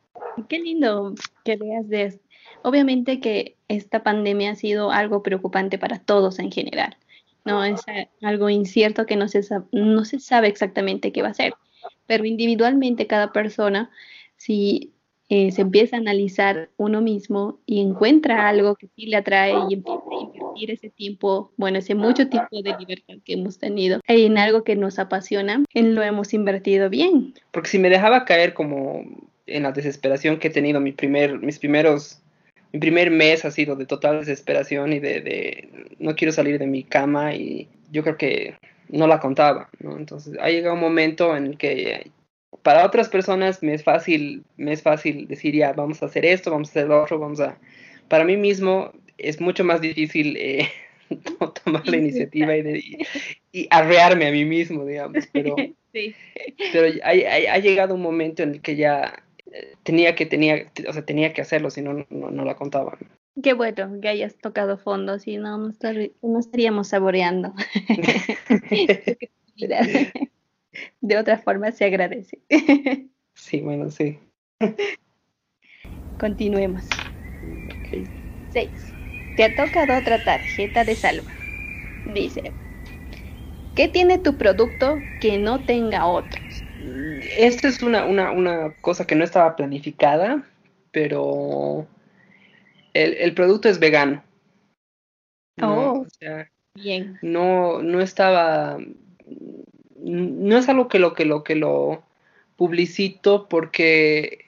Qué 0.48 0.58
lindo 0.58 1.14
que 1.44 1.56
veas 1.56 1.88
de 1.88 2.02
esto. 2.04 2.24
Obviamente 2.62 3.20
que 3.20 3.56
esta 3.68 4.02
pandemia 4.02 4.52
ha 4.52 4.56
sido 4.56 4.90
algo 4.90 5.22
preocupante 5.22 5.78
para 5.78 5.98
todos 5.98 6.38
en 6.38 6.50
general. 6.50 6.96
¿no? 7.44 7.64
Es 7.64 7.80
algo 8.22 8.50
incierto 8.50 9.06
que 9.06 9.16
no 9.16 9.28
se, 9.28 9.42
no 9.72 10.04
se 10.04 10.18
sabe 10.20 10.48
exactamente 10.48 11.12
qué 11.12 11.22
va 11.22 11.28
a 11.28 11.34
ser. 11.34 11.54
Pero 12.06 12.24
individualmente 12.24 13.06
cada 13.06 13.32
persona, 13.32 13.90
si 14.36 14.92
eh, 15.28 15.52
se 15.52 15.62
empieza 15.62 15.96
a 15.96 16.00
analizar 16.00 16.70
uno 16.76 17.00
mismo 17.02 17.58
y 17.66 17.80
encuentra 17.80 18.48
algo 18.48 18.76
que 18.76 18.88
sí 18.96 19.06
le 19.06 19.16
atrae 19.16 19.54
y 19.68 19.74
empieza 19.74 20.00
a 20.10 20.22
invertir 20.22 20.70
ese 20.70 20.90
tiempo, 20.90 21.52
bueno, 21.56 21.78
ese 21.78 21.94
mucho 21.94 22.28
tiempo 22.28 22.62
de 22.62 22.74
libertad 22.78 23.16
que 23.24 23.34
hemos 23.34 23.58
tenido 23.58 24.00
en 24.06 24.38
algo 24.38 24.64
que 24.64 24.76
nos 24.76 24.98
apasiona, 24.98 25.62
en 25.74 25.94
lo 25.94 26.02
hemos 26.02 26.32
invertido 26.32 26.88
bien. 26.88 27.34
Porque 27.50 27.68
si 27.68 27.78
me 27.78 27.90
dejaba 27.90 28.24
caer 28.24 28.54
como 28.54 29.04
en 29.46 29.62
la 29.62 29.72
desesperación 29.72 30.38
que 30.38 30.48
he 30.48 30.50
tenido 30.50 30.80
mi 30.80 30.92
primer, 30.92 31.38
mis 31.38 31.58
primeros 31.58 32.22
mi 32.72 32.80
primer 32.80 33.10
mes 33.10 33.44
ha 33.44 33.50
sido 33.50 33.76
de 33.76 33.86
total 33.86 34.20
desesperación 34.20 34.92
y 34.92 34.98
de, 34.98 35.68
no 35.98 36.14
quiero 36.14 36.32
salir 36.32 36.58
de 36.58 36.66
mi 36.66 36.84
cama 36.84 37.34
y 37.34 37.68
yo 37.90 38.02
creo 38.02 38.16
que 38.16 38.56
no 38.88 39.06
la 39.06 39.20
contaba, 39.20 39.68
¿no? 39.80 39.96
Entonces 39.96 40.36
ha 40.40 40.50
llegado 40.50 40.74
un 40.74 40.80
momento 40.80 41.36
en 41.36 41.46
el 41.46 41.58
que 41.58 42.10
para 42.62 42.86
otras 42.86 43.08
personas 43.08 43.62
me 43.62 43.74
es 43.74 43.84
fácil, 43.84 44.44
me 44.56 44.72
es 44.72 44.82
fácil 44.82 45.28
decir 45.28 45.54
ya 45.54 45.72
vamos 45.72 46.02
a 46.02 46.06
hacer 46.06 46.24
esto, 46.24 46.50
vamos 46.50 46.68
a 46.68 46.72
hacer 46.72 46.86
lo 46.86 47.02
otro, 47.02 47.18
vamos 47.18 47.40
a... 47.40 47.58
Para 48.08 48.24
mí 48.24 48.36
mismo 48.36 48.92
es 49.18 49.40
mucho 49.40 49.64
más 49.64 49.80
difícil 49.80 50.36
eh, 50.36 50.68
tomar 51.64 51.86
la 51.86 51.96
iniciativa 51.96 52.56
y, 52.56 52.98
y, 53.52 53.66
arrearme 53.70 54.28
a 54.28 54.32
mí 54.32 54.44
mismo, 54.44 54.84
digamos, 54.84 55.28
pero, 55.32 55.56
pero 56.72 56.94
ha 57.04 57.58
llegado 57.58 57.94
un 57.94 58.02
momento 58.02 58.42
en 58.42 58.52
el 58.52 58.60
que 58.62 58.76
ya 58.76 59.22
tenía 59.82 60.14
que, 60.14 60.26
tenía, 60.26 60.70
o 60.88 60.92
sea, 60.92 61.04
tenía 61.04 61.32
que 61.32 61.42
hacerlo, 61.42 61.70
si 61.70 61.82
no, 61.82 62.06
no, 62.10 62.44
la 62.44 62.56
contaban. 62.56 62.98
Qué 63.42 63.52
bueno 63.52 64.00
que 64.00 64.08
hayas 64.08 64.36
tocado 64.36 64.78
fondo, 64.78 65.18
si 65.18 65.36
no, 65.36 65.58
no, 65.58 65.72
no 66.22 66.38
estaríamos 66.38 66.88
saboreando. 66.88 67.54
De 71.00 71.16
otra 71.16 71.38
forma 71.38 71.72
se 71.72 71.84
agradece. 71.84 72.38
Sí, 73.34 73.60
bueno, 73.60 73.88
sí. 73.88 74.18
Continuemos. 76.18 76.88
6. 78.48 78.96
Te 79.36 79.44
ha 79.44 79.54
tocado 79.54 79.96
otra 79.96 80.24
tarjeta 80.24 80.84
de 80.84 80.96
salva. 80.96 81.32
Dice, 82.04 82.56
¿qué 83.74 83.86
tiene 83.86 84.18
tu 84.18 84.36
producto 84.36 85.04
que 85.20 85.38
no 85.38 85.64
tenga 85.64 86.06
otro? 86.06 86.40
esta 87.36 87.68
es 87.68 87.82
una, 87.82 88.04
una, 88.04 88.30
una, 88.30 88.72
cosa 88.80 89.06
que 89.06 89.14
no 89.14 89.24
estaba 89.24 89.56
planificada, 89.56 90.44
pero 90.92 91.86
el, 92.94 93.34
producto 93.34 93.68
es 93.68 93.78
vegano. 93.78 94.22
oh, 95.62 96.06
bien. 96.74 97.18
No, 97.22 97.82
no 97.82 98.00
estaba, 98.00 98.78
no 100.00 100.58
es 100.58 100.68
algo 100.68 100.88
que 100.88 100.98
lo 100.98 101.14
que 101.14 101.24
lo 101.24 101.44
que 101.44 101.54
lo 101.54 102.02
publicito 102.56 103.48
porque 103.48 104.46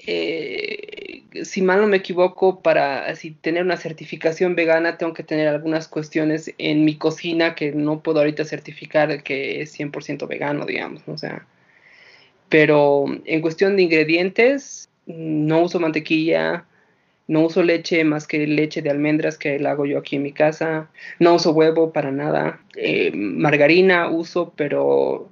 eh, 0.00 1.24
si 1.44 1.62
mal 1.62 1.80
no 1.80 1.86
me 1.86 1.98
equivoco, 1.98 2.62
para 2.62 3.06
así 3.06 3.32
tener 3.32 3.62
una 3.64 3.76
certificación 3.76 4.54
vegana 4.54 4.96
tengo 4.96 5.12
que 5.12 5.22
tener 5.22 5.48
algunas 5.48 5.88
cuestiones 5.88 6.54
en 6.58 6.84
mi 6.84 6.96
cocina 6.96 7.54
que 7.54 7.72
no 7.72 8.00
puedo 8.00 8.20
ahorita 8.20 8.44
certificar 8.44 9.22
que 9.22 9.60
es 9.62 9.78
100% 9.78 10.26
vegano, 10.28 10.66
digamos, 10.66 11.02
o 11.06 11.18
sea, 11.18 11.46
pero 12.48 13.06
en 13.24 13.40
cuestión 13.40 13.76
de 13.76 13.82
ingredientes, 13.82 14.88
no 15.06 15.62
uso 15.62 15.80
mantequilla, 15.80 16.64
no 17.28 17.44
uso 17.44 17.62
leche 17.62 18.04
más 18.04 18.26
que 18.26 18.46
leche 18.46 18.82
de 18.82 18.90
almendras 18.90 19.38
que 19.38 19.58
la 19.60 19.72
hago 19.72 19.86
yo 19.86 19.98
aquí 19.98 20.16
en 20.16 20.22
mi 20.22 20.32
casa. 20.32 20.90
No 21.18 21.34
uso 21.34 21.52
huevo 21.52 21.92
para 21.92 22.10
nada. 22.10 22.60
Eh, 22.74 23.12
margarina 23.14 24.08
uso, 24.08 24.54
pero 24.56 25.30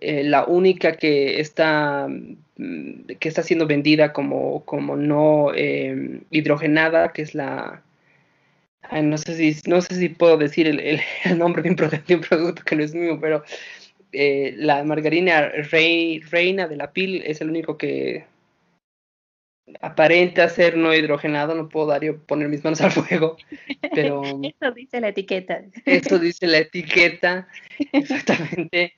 eh, 0.00 0.22
la 0.22 0.44
única 0.44 0.92
que 0.96 1.40
está, 1.40 2.08
mm, 2.08 3.06
que 3.18 3.28
está 3.28 3.42
siendo 3.42 3.66
vendida 3.66 4.12
como, 4.12 4.64
como 4.66 4.96
no 4.96 5.52
eh, 5.54 6.20
hidrogenada, 6.30 7.12
que 7.12 7.22
es 7.22 7.34
la... 7.34 7.82
no, 9.02 9.18
sé 9.18 9.34
si, 9.36 9.56
no 9.68 9.80
sé 9.80 9.94
si 9.94 10.08
puedo 10.10 10.36
decir 10.36 10.66
el, 10.66 11.00
nombre 11.38 11.62
de 11.62 11.70
un, 11.70 12.20
producto 12.20 12.62
que 12.64 12.76
no 12.76 12.84
es 12.84 12.94
mío, 12.94 13.18
pero 13.20 13.44
la 14.12 14.84
margarina 14.84 15.48
reina 15.70 16.68
de 16.68 16.76
la 16.76 16.92
pil 16.92 17.22
es 17.24 17.40
el 17.40 17.48
único 17.50 17.78
que 17.78 18.24
aparenta 19.80 20.48
ser 20.48 20.76
no 20.76 20.94
hidrogenado, 20.94 21.54
no 21.54 21.68
puedo 21.68 21.86
dar 21.86 22.02
yo 22.02 22.18
poner 22.18 22.48
mis 22.48 22.64
manos 22.64 22.80
al 22.80 22.90
fuego, 22.90 23.36
pero... 23.94 24.22
Eso 24.42 24.72
dice 24.74 25.00
la 25.00 25.08
etiqueta. 25.08 25.62
Eso 25.84 26.18
dice 26.18 26.46
la 26.46 26.58
etiqueta, 26.58 27.48
exactamente, 27.92 28.94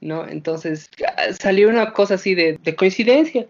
¿no? 0.00 0.26
Entonces 0.26 0.90
salió 1.38 1.68
una 1.68 1.92
cosa 1.92 2.14
así 2.14 2.34
de, 2.34 2.58
coincidencia, 2.76 3.46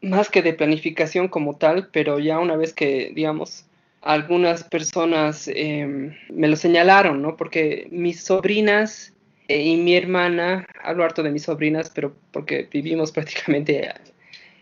más 0.00 0.28
que 0.28 0.42
de 0.42 0.52
planificación 0.52 1.28
como 1.28 1.56
tal, 1.56 1.88
pero 1.92 2.18
ya 2.18 2.38
una 2.38 2.56
vez 2.56 2.72
que, 2.72 3.12
digamos, 3.14 3.66
algunas 4.02 4.64
personas 4.64 5.48
em, 5.48 6.14
me 6.28 6.48
lo 6.48 6.56
señalaron, 6.56 7.22
¿no? 7.22 7.36
Porque 7.36 7.88
mis 7.90 8.22
sobrinas 8.22 9.14
y 9.48 9.76
mi 9.76 9.96
hermana, 9.96 10.66
hablo 10.82 11.04
harto 11.04 11.22
de 11.22 11.30
mis 11.30 11.44
sobrinas, 11.44 11.90
pero 11.94 12.14
porque 12.30 12.68
vivimos 12.70 13.12
prácticamente 13.12 13.90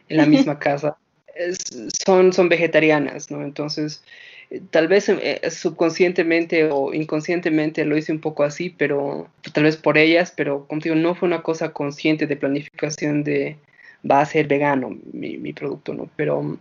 en 0.09 0.17
la 0.17 0.27
misma 0.27 0.59
casa, 0.59 0.97
son, 2.05 2.33
son 2.33 2.49
vegetarianas, 2.49 3.31
¿no? 3.31 3.43
Entonces, 3.43 4.03
eh, 4.51 4.61
tal 4.71 4.89
vez 4.89 5.09
eh, 5.09 5.41
subconscientemente 5.51 6.71
o 6.71 6.93
inconscientemente 6.95 7.85
lo 7.85 7.97
hice 7.97 8.13
un 8.13 8.21
poco 8.21 8.45
así, 8.45 8.71
pero 8.71 9.29
tal 9.53 9.65
vez 9.65 9.77
por 9.77 9.99
ellas, 9.99 10.33
pero 10.37 10.67
como 10.67 10.81
digo, 10.81 10.97
no 10.97 11.15
fue 11.15 11.29
una 11.29 11.43
cosa 11.43 11.73
consciente 11.73 12.27
de 12.27 12.37
planificación 12.37 13.25
de 13.25 13.57
va 14.09 14.21
a 14.21 14.27
ser 14.27 14.49
vegano 14.49 14.99
mi, 15.13 15.39
mi 15.39 15.53
producto, 15.53 15.95
¿no? 15.95 16.11
Pero, 16.17 16.59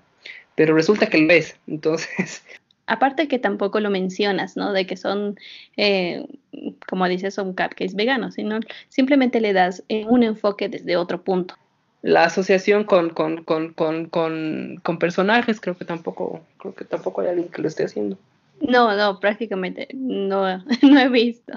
pero 0.56 0.76
resulta 0.76 1.08
que 1.08 1.17
lo 1.17 1.34
es. 1.34 1.56
Entonces, 1.67 2.44
aparte 2.91 3.28
que 3.28 3.39
tampoco 3.39 3.80
lo 3.80 3.89
mencionas, 3.89 4.58
¿no? 4.58 4.74
De 4.74 4.86
que 4.86 4.98
son, 4.98 5.38
eh, 5.78 6.26
como 6.88 7.08
dices, 7.08 7.34
son 7.34 7.50
cupcakes 7.54 7.96
veganos, 7.96 8.36
sino 8.36 8.60
simplemente 8.89 9.39
le 9.39 9.54
das 9.54 9.84
eh, 9.89 10.06
un 10.08 10.24
enfoque 10.24 10.67
desde 10.70 10.98
otro 10.98 11.24
punto. 11.24 11.56
La 12.02 12.24
asociación 12.26 12.84
con, 12.84 13.12
con, 13.12 13.44
con, 13.44 13.74
con, 14.10 15.00
personajes 15.00 15.62
creo 15.62 15.78
que 15.78 15.86
tampoco, 15.86 16.42
creo 16.58 16.74
que 16.74 16.86
tampoco 16.86 17.22
hay 17.22 17.28
alguien 17.28 17.50
que 17.50 17.62
lo 17.62 17.68
esté 17.68 17.86
haciendo. 17.86 18.18
No, 18.60 18.96
no, 18.96 19.20
prácticamente 19.20 19.88
no, 19.94 20.58
no 20.82 21.00
he 21.00 21.10
visto. 21.10 21.54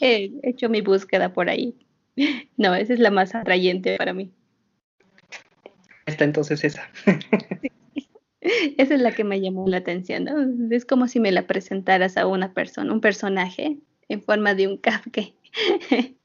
He 0.00 0.32
hecho 0.42 0.68
mi 0.68 0.80
búsqueda 0.80 1.32
por 1.32 1.48
ahí. 1.48 1.74
No, 2.56 2.74
esa 2.74 2.92
es 2.92 2.98
la 2.98 3.10
más 3.10 3.34
atrayente 3.34 3.96
para 3.96 4.12
mí. 4.12 4.30
Está 6.06 6.24
entonces 6.24 6.64
esa. 6.64 6.90
Esa 8.40 8.94
es 8.94 9.00
la 9.00 9.12
que 9.12 9.22
me 9.22 9.40
llamó 9.40 9.68
la 9.68 9.76
atención. 9.78 10.28
Es 10.72 10.84
como 10.84 11.06
si 11.06 11.20
me 11.20 11.30
la 11.30 11.46
presentaras 11.46 12.16
a 12.16 12.26
una 12.26 12.52
persona, 12.52 12.92
un 12.92 13.00
personaje 13.00 13.78
en 14.08 14.22
forma 14.22 14.54
de 14.54 14.66
un 14.66 14.80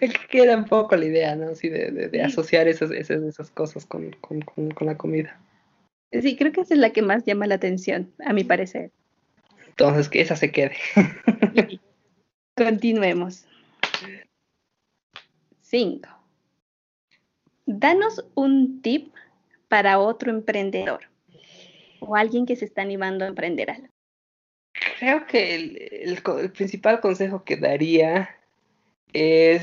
cupcake. 0.00 0.28
Queda 0.28 0.56
un 0.56 0.64
poco 0.64 0.96
la 0.96 1.04
idea, 1.04 1.36
¿no? 1.36 1.54
Sí, 1.54 1.68
de, 1.68 2.22
asociar 2.22 2.68
esas, 2.68 2.90
esas, 2.90 3.50
cosas 3.50 3.86
con, 3.86 4.14
la 4.80 4.96
comida. 4.96 5.38
Sí, 6.12 6.36
creo 6.36 6.52
que 6.52 6.62
esa 6.62 6.74
es 6.74 6.80
la 6.80 6.90
que 6.90 7.02
más 7.02 7.24
llama 7.24 7.46
la 7.46 7.56
atención, 7.56 8.12
a 8.24 8.32
mi 8.32 8.44
parecer. 8.44 8.90
Entonces, 9.68 10.08
que 10.08 10.20
esa 10.20 10.36
se 10.36 10.50
quede. 10.50 10.76
Continuemos. 12.56 13.46
5. 15.62 16.08
Danos 17.66 18.24
un 18.34 18.82
tip 18.82 19.14
para 19.68 20.00
otro 20.00 20.30
emprendedor 20.30 21.10
o 22.00 22.16
alguien 22.16 22.44
que 22.44 22.56
se 22.56 22.64
está 22.64 22.82
animando 22.82 23.24
a 23.24 23.28
emprender 23.28 23.70
algo. 23.70 23.88
Creo 24.98 25.26
que 25.26 25.54
el, 25.54 26.50
principal 26.52 27.00
consejo 27.00 27.44
que 27.44 27.56
daría 27.56 28.36
es, 29.12 29.62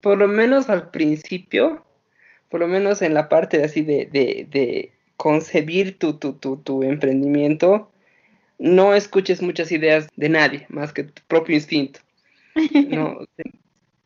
por 0.00 0.18
lo 0.18 0.28
menos 0.28 0.68
al 0.68 0.90
principio, 0.90 1.84
por 2.48 2.60
lo 2.60 2.68
menos 2.68 3.02
en 3.02 3.14
la 3.14 3.28
parte 3.28 3.62
así 3.62 3.82
de, 3.82 4.06
de, 4.06 4.92
concebir 5.16 5.98
tu, 5.98 6.14
tu, 6.14 6.32
tu, 6.32 6.56
tu, 6.56 6.82
emprendimiento, 6.82 7.90
no 8.58 8.94
escuches 8.94 9.42
muchas 9.42 9.70
ideas 9.70 10.08
de 10.16 10.30
nadie 10.30 10.66
más 10.70 10.92
que 10.92 11.04
tu 11.04 11.22
propio 11.28 11.56
instinto. 11.56 12.00
No, 12.88 13.18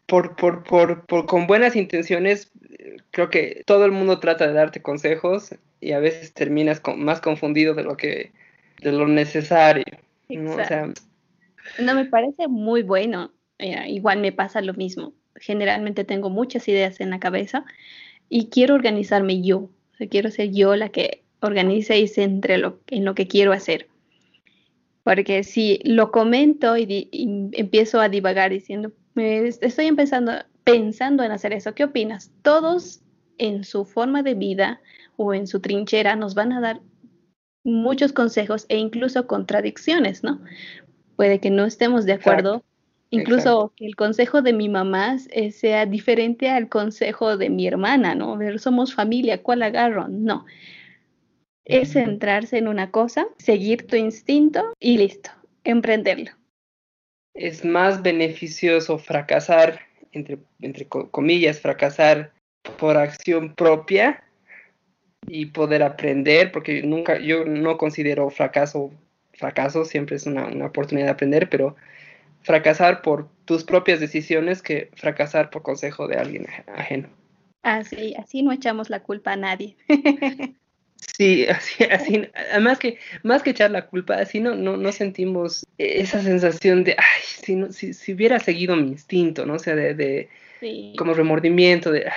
por, 0.07 0.37
por, 0.37 0.65
por, 0.65 1.07
por, 1.07 1.27
con 1.27 1.47
buenas 1.47 1.77
intenciones, 1.77 2.51
creo 3.11 3.31
que 3.31 3.63
todo 3.67 3.85
el 3.85 3.93
mundo 3.93 4.21
trata 4.21 4.47
de 4.47 4.53
darte 4.53 4.83
consejos 4.83 5.55
y 5.81 5.93
a 5.93 5.99
veces 5.99 6.35
terminas 6.35 6.83
más 6.97 7.21
confundido 7.21 7.75
de 7.75 7.85
lo 7.85 7.97
que 7.97 8.33
de 8.83 8.93
lo 8.93 9.09
necesario. 9.09 9.85
¿no? 10.29 10.57
no 11.79 11.95
me 11.95 12.05
parece 12.05 12.49
muy 12.49 12.83
bueno. 12.83 13.33
Eh, 13.59 13.89
igual 13.89 14.21
me 14.21 14.33
pasa 14.33 14.61
lo 14.61 14.75
mismo. 14.75 15.15
Generalmente 15.45 16.05
tengo 16.05 16.31
muchas 16.31 16.67
ideas 16.69 17.01
en 17.01 17.11
la 17.11 17.21
cabeza 17.21 17.67
y 18.31 18.47
quiero 18.47 18.75
organizarme 18.75 19.43
yo. 19.43 19.69
quiero 20.11 20.31
ser 20.31 20.53
yo 20.53 20.75
la 20.75 20.89
que 20.89 21.23
organice 21.41 22.01
y 22.01 22.09
centre 22.09 22.57
lo, 22.57 22.81
en 22.87 23.05
lo 23.05 23.15
que 23.15 23.29
quiero 23.29 23.53
hacer. 23.53 23.89
Porque 25.03 25.45
si 25.45 25.81
lo 25.85 26.11
comento 26.11 26.79
y, 26.79 27.11
empiezo 27.53 28.01
a 28.01 28.09
divagar 28.09 28.53
diciendo, 28.53 28.93
estoy 29.17 29.85
empezando, 29.85 30.33
pensando 30.65 31.23
en 31.23 31.33
hacer 31.33 31.53
eso, 31.53 31.75
¿qué 31.75 31.85
opinas? 31.85 32.33
Todos 32.41 33.03
en 33.37 33.65
su 33.65 33.85
forma 33.85 34.23
de 34.23 34.33
vida 34.33 34.81
o 35.19 35.35
en 35.35 35.47
su 35.47 35.61
trinchera 35.61 36.17
nos 36.17 36.35
van 36.35 36.55
a 36.55 36.63
dar 36.63 36.81
muchos 37.65 38.15
consejos 38.15 38.65
e 38.71 38.79
incluso 38.79 39.27
contradicciones, 39.27 40.25
¿no? 40.25 40.41
Puede 41.17 41.39
que 41.39 41.51
no 41.51 41.67
estemos 41.67 42.07
de 42.07 42.15
acuerdo, 42.15 42.65
incluso 43.15 43.73
el 43.79 43.97
consejo 43.97 44.43
de 44.43 44.53
mi 44.53 44.69
mamá 44.69 45.17
eh, 45.31 45.51
sea 45.51 45.87
diferente 45.87 46.49
al 46.49 46.69
consejo 46.69 47.37
de 47.37 47.51
mi 47.51 47.67
hermana, 47.67 48.15
¿no? 48.15 48.37
Ver, 48.37 48.59
somos 48.59 48.95
familia, 48.95 49.43
¿cuál 49.43 49.63
agarro? 49.63 50.09
No. 50.09 50.45
Es 51.65 51.93
centrarse 51.93 52.59
en 52.59 52.69
una 52.69 52.91
cosa, 52.91 53.27
seguir 53.39 53.87
tu 53.87 53.97
instinto 53.97 54.75
y 54.79 54.99
listo, 54.99 55.31
emprenderlo. 55.65 56.31
Es 57.35 57.65
más 57.65 58.03
beneficioso 58.03 58.99
fracasar, 58.99 59.81
entre, 60.13 60.39
entre 60.61 60.87
comillas, 60.87 61.61
fracasar 61.61 62.33
por 62.79 62.97
acción 62.97 63.55
propia 63.55 64.23
y 65.27 65.47
poder 65.47 65.83
aprender, 65.83 66.53
porque 66.53 66.83
nunca, 66.83 67.19
yo 67.19 67.47
no 67.47 67.79
considero 67.79 68.29
fracaso 68.29 68.93
fracaso, 69.37 69.85
siempre 69.85 70.17
es 70.17 70.27
una, 70.27 70.67
oportunidad 70.67 71.07
de 71.07 71.13
aprender, 71.13 71.49
pero 71.49 71.77
fracasar 72.45 73.03
por 73.03 73.29
tus 73.45 73.65
propias 73.65 73.99
decisiones 73.99 74.63
que 74.63 74.91
fracasar 74.95 75.51
por 75.51 75.63
consejo 75.63 76.07
de 76.07 76.17
alguien 76.17 76.47
ajeno. 76.69 77.09
Así, 77.63 78.15
así 78.17 78.43
no 78.43 78.53
echamos 78.53 78.91
la 78.91 79.03
culpa 79.03 79.33
a 79.33 79.37
nadie. 79.37 79.77
Sí, 81.19 81.47
así, 81.47 81.85
así, 81.85 82.23
además 82.51 82.79
que, 82.79 82.99
más 83.23 83.43
que 83.43 83.51
echar 83.51 83.71
la 83.71 83.87
culpa, 83.87 84.15
así 84.15 84.41
no, 84.41 84.55
no, 84.55 84.77
no 84.77 84.91
sentimos 84.91 85.65
esa 85.79 86.23
sensación 86.23 86.83
de, 86.83 86.93
ay, 86.93 87.23
si, 87.23 87.57
no, 87.57 87.71
si, 87.73 87.93
si 87.93 88.15
hubiera 88.15 88.41
seguido 88.41 88.75
mi 88.75 88.89
instinto, 88.89 89.45
¿no? 89.45 89.55
O 89.55 89.59
sea, 89.59 89.77
de, 89.77 89.95
de 89.95 90.29
como 90.97 91.15
remordimiento, 91.15 91.93
de, 91.93 92.11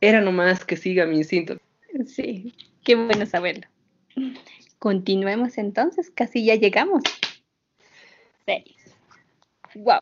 era 0.00 0.20
nomás 0.20 0.64
que 0.64 0.76
siga 0.76 1.06
mi 1.06 1.18
instinto. 1.18 1.58
Sí, 2.06 2.54
qué 2.84 2.94
bueno 2.94 3.26
saberlo. 3.26 3.66
Continuemos 4.78 5.58
entonces, 5.58 6.10
casi 6.10 6.44
ya 6.44 6.54
llegamos. 6.54 7.02
Seis. 8.46 8.79
Wow, 9.74 10.00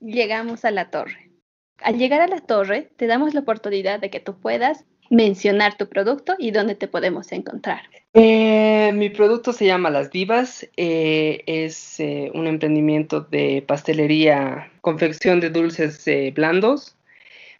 llegamos 0.00 0.64
a 0.64 0.70
la 0.70 0.90
torre. 0.90 1.30
Al 1.78 1.98
llegar 1.98 2.20
a 2.20 2.26
la 2.26 2.40
torre, 2.40 2.90
te 2.96 3.06
damos 3.06 3.34
la 3.34 3.40
oportunidad 3.40 4.00
de 4.00 4.10
que 4.10 4.20
tú 4.20 4.38
puedas 4.38 4.84
mencionar 5.10 5.76
tu 5.76 5.88
producto 5.88 6.36
y 6.38 6.52
dónde 6.52 6.76
te 6.76 6.88
podemos 6.88 7.32
encontrar. 7.32 7.82
Eh, 8.14 8.92
mi 8.94 9.10
producto 9.10 9.52
se 9.52 9.66
llama 9.66 9.90
Las 9.90 10.10
Divas. 10.10 10.68
Eh, 10.76 11.42
es 11.46 12.00
eh, 12.00 12.30
un 12.34 12.46
emprendimiento 12.46 13.20
de 13.20 13.62
pastelería, 13.66 14.70
confección 14.80 15.40
de 15.40 15.50
dulces 15.50 16.04
blandos. 16.34 16.96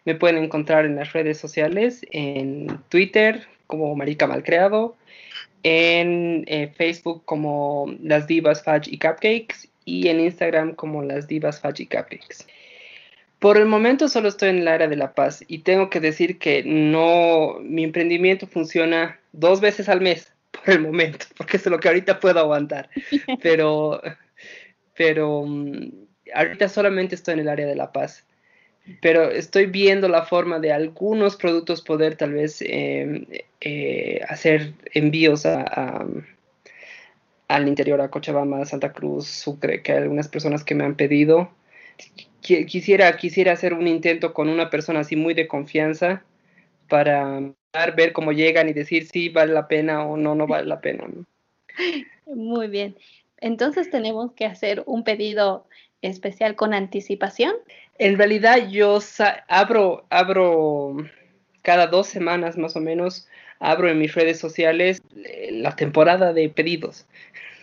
Me 0.05 0.15
pueden 0.15 0.43
encontrar 0.43 0.87
en 0.87 0.97
las 0.97 1.13
redes 1.13 1.39
sociales, 1.39 2.07
en 2.11 2.81
Twitter 2.89 3.47
como 3.67 3.95
Marica 3.95 4.27
Malcreado, 4.27 4.97
en 5.63 6.45
Facebook 6.75 7.23
como 7.25 7.95
Las 8.03 8.27
Divas 8.27 8.65
Fudge 8.65 8.89
y 8.89 8.99
Cupcakes 8.99 9.70
y 9.85 10.09
en 10.09 10.21
Instagram 10.21 10.75
como 10.75 11.03
Las 11.03 11.27
Divas 11.27 11.61
Cupcakes. 11.61 12.47
Por 13.39 13.57
el 13.57 13.67
momento 13.67 14.09
solo 14.09 14.29
estoy 14.29 14.51
en 14.51 14.59
el 14.59 14.69
área 14.69 14.89
de 14.89 14.97
La 14.97 15.15
Paz 15.15 15.45
y 15.49 15.59
tengo 15.61 15.89
que 15.89 16.01
decir 16.01 16.39
que 16.39 16.63
no, 16.65 17.59
mi 17.63 17.85
emprendimiento 17.85 18.47
funciona 18.47 19.19
dos 19.33 19.61
veces 19.61 19.89
al 19.89 20.01
mes 20.01 20.33
por 20.51 20.71
el 20.75 20.81
momento, 20.81 21.27
porque 21.37 21.57
es 21.57 21.67
lo 21.67 21.81
que 21.81 21.89
ahorita 21.89 22.21
puedo 22.21 22.39
aguantar. 22.39 22.91
Pero, 23.43 24.01
pero 24.95 25.45
mm, 25.47 25.91
ahorita 26.35 26.69
solamente 26.69 27.15
estoy 27.15 27.35
en 27.35 27.41
el 27.41 27.49
área 27.49 27.67
de 27.67 27.77
La 27.77 27.91
Paz 27.91 28.25
pero 29.01 29.31
estoy 29.31 29.67
viendo 29.67 30.09
la 30.09 30.25
forma 30.25 30.59
de 30.59 30.73
algunos 30.73 31.37
productos 31.37 31.83
poder 31.83 32.17
tal 32.17 32.33
vez 32.33 32.63
em, 32.63 33.27
eh, 33.61 34.21
hacer 34.29 34.73
envíos 34.95 35.47
a, 35.47 36.07
al 37.51 37.67
interior, 37.67 38.01
a 38.01 38.11
Cochabamba, 38.11 38.65
Santa 38.65 38.93
Cruz, 38.93 39.27
Sucre, 39.27 39.83
que 39.83 39.91
hay 39.91 39.99
algunas 39.99 40.29
personas 40.29 40.63
que 40.63 40.77
me 40.77 40.85
han 40.85 40.95
pedido. 40.95 41.51
Quisiera, 42.41 43.17
quisiera 43.17 43.53
hacer 43.53 43.75
un 43.75 43.89
intento 43.89 44.33
con 44.33 44.49
una 44.49 44.71
persona 44.71 45.01
así 45.01 45.17
muy 45.17 45.35
de 45.35 45.49
confianza 45.49 46.23
para 46.89 47.41
ver 47.97 48.13
cómo 48.13 48.31
llegan 48.31 48.69
y 48.69 48.73
decir 48.73 49.09
si 49.09 49.31
vale 49.31 49.53
la 49.53 49.67
pena 49.67 50.05
o 50.05 50.17
no, 50.17 50.37
no 50.37 50.47
vale 50.47 50.69
la 50.69 50.81
pena. 50.81 51.09
Muy 52.27 52.69
bien. 52.69 52.97
Entonces 53.39 53.91
tenemos 53.91 54.31
que 54.33 54.47
hacer 54.47 54.85
un 54.87 55.03
pedido 55.03 55.67
especial 56.03 56.55
con 56.55 56.73
anticipación. 56.73 57.55
En 57.99 58.17
realidad 58.17 58.69
yo 58.69 59.01
abro, 59.49 60.05
abro 60.09 60.99
cada 61.63 61.89
dos 61.89 62.07
semanas 62.07 62.57
más 62.57 62.77
o 62.77 62.81
menos, 62.81 63.27
abro 63.61 63.89
en 63.89 63.99
mis 63.99 64.15
redes 64.15 64.39
sociales 64.39 65.01
eh, 65.25 65.51
la 65.53 65.77
temporada 65.77 66.33
de 66.33 66.49
pedidos, 66.49 67.07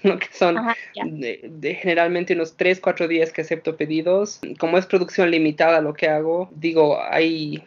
¿no? 0.07 0.19
que 0.19 0.27
son 0.31 0.57
de, 0.95 1.77
generalmente 1.81 2.33
unos 2.33 2.57
tres, 2.57 2.79
cuatro 2.79 3.07
días 3.07 3.31
que 3.31 3.41
acepto 3.41 3.77
pedidos. 3.77 4.39
Como 4.59 4.77
es 4.77 4.85
producción 4.85 5.31
limitada 5.31 5.81
lo 5.81 5.93
que 5.93 6.07
hago, 6.07 6.49
digo, 6.55 6.99
hay 7.01 7.63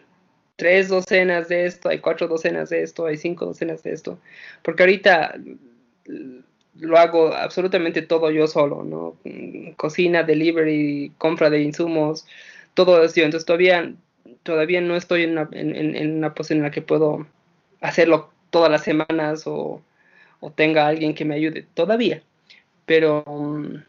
tres 0.56 0.88
docenas 0.88 1.48
de 1.48 1.66
esto, 1.66 1.88
hay 1.88 1.98
cuatro 1.98 2.28
docenas 2.28 2.70
de 2.70 2.82
esto, 2.82 3.06
hay 3.06 3.16
cinco 3.16 3.46
docenas 3.46 3.82
de 3.82 3.92
esto, 3.92 4.18
porque 4.62 4.82
ahorita 4.82 5.34
lo 6.80 6.98
hago 6.98 7.34
absolutamente 7.34 8.02
todo 8.02 8.30
yo 8.30 8.46
solo, 8.46 8.82
¿no? 8.84 9.16
Cocina, 9.76 10.22
delivery, 10.22 11.12
compra 11.18 11.50
de 11.50 11.62
insumos, 11.62 12.26
todo 12.74 13.02
eso. 13.02 13.20
Entonces 13.20 13.46
todavía, 13.46 13.92
todavía 14.42 14.80
no 14.80 14.96
estoy 14.96 15.24
en 15.24 15.32
una, 15.32 15.48
en, 15.52 16.16
una 16.16 16.34
posición 16.34 16.58
en 16.58 16.64
la 16.64 16.70
que 16.70 16.82
puedo 16.82 17.26
hacerlo 17.80 18.30
todas 18.50 18.70
las 18.70 18.82
semanas 18.82 19.44
o, 19.46 19.82
tenga 20.54 20.86
alguien 20.86 21.14
que 21.14 21.24
me 21.24 21.34
ayude 21.34 21.66
todavía. 21.74 22.22
Pero... 22.90 23.22
Um, 23.28 23.84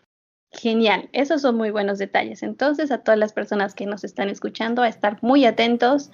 Genial, 0.52 1.10
esos 1.12 1.42
son 1.42 1.56
muy 1.56 1.72
buenos 1.72 1.98
detalles. 1.98 2.44
Entonces, 2.44 2.92
a 2.92 3.00
todas 3.00 3.18
las 3.18 3.34
personas 3.34 3.74
que 3.74 3.88
nos 3.88 4.04
están 4.04 4.30
escuchando, 4.30 4.84
a 4.84 4.88
estar 4.88 5.18
muy 5.24 5.44
atentos 5.46 6.12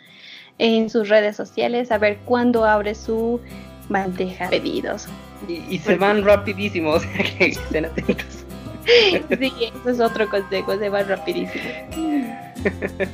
en 0.57 0.89
sus 0.89 1.09
redes 1.09 1.35
sociales, 1.35 1.91
a 1.91 1.97
ver 1.97 2.19
cuándo 2.23 2.63
abre 2.63 2.95
su 2.95 3.41
bandeja 3.89 4.45
de 4.45 4.61
pedidos. 4.61 5.09
Y, 5.49 5.77
se 5.79 5.97
van 5.97 6.23
rapidísimo, 6.23 6.91
o 6.91 6.99
sea 7.01 7.25
que 7.37 7.47
estén 7.47 7.85
atentos. 7.85 8.45
Sí, 9.37 9.51
eso 9.81 9.89
es 9.89 9.99
otro 9.99 10.29
consejo, 10.29 10.79
se 10.79 10.87
van 10.87 11.09
rapidísimo. 11.09 11.65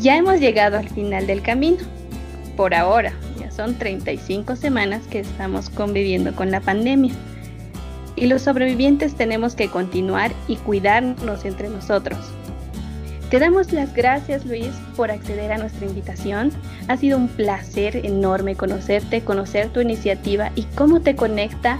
Ya 0.00 0.16
hemos 0.16 0.38
llegado 0.38 0.78
al 0.78 0.88
final 0.90 1.26
del 1.26 1.42
camino. 1.42 1.78
Por 2.56 2.72
ahora, 2.72 3.12
ya 3.40 3.50
son 3.50 3.74
35 3.74 4.54
semanas 4.54 5.08
que 5.08 5.20
estamos 5.20 5.70
conviviendo 5.70 6.36
con 6.36 6.52
la 6.52 6.60
pandemia. 6.60 7.12
Y 8.16 8.26
los 8.26 8.42
sobrevivientes 8.42 9.14
tenemos 9.14 9.54
que 9.54 9.68
continuar 9.68 10.32
y 10.48 10.56
cuidarnos 10.56 11.44
entre 11.44 11.68
nosotros. 11.68 12.18
Te 13.30 13.40
damos 13.40 13.72
las 13.72 13.92
gracias, 13.92 14.46
Luis, 14.46 14.70
por 14.94 15.10
acceder 15.10 15.52
a 15.52 15.58
nuestra 15.58 15.84
invitación. 15.84 16.52
Ha 16.86 16.96
sido 16.96 17.18
un 17.18 17.26
placer 17.26 18.06
enorme 18.06 18.54
conocerte, 18.54 19.20
conocer 19.22 19.68
tu 19.70 19.80
iniciativa 19.80 20.52
y 20.54 20.62
cómo 20.76 21.00
te 21.00 21.16
conecta 21.16 21.78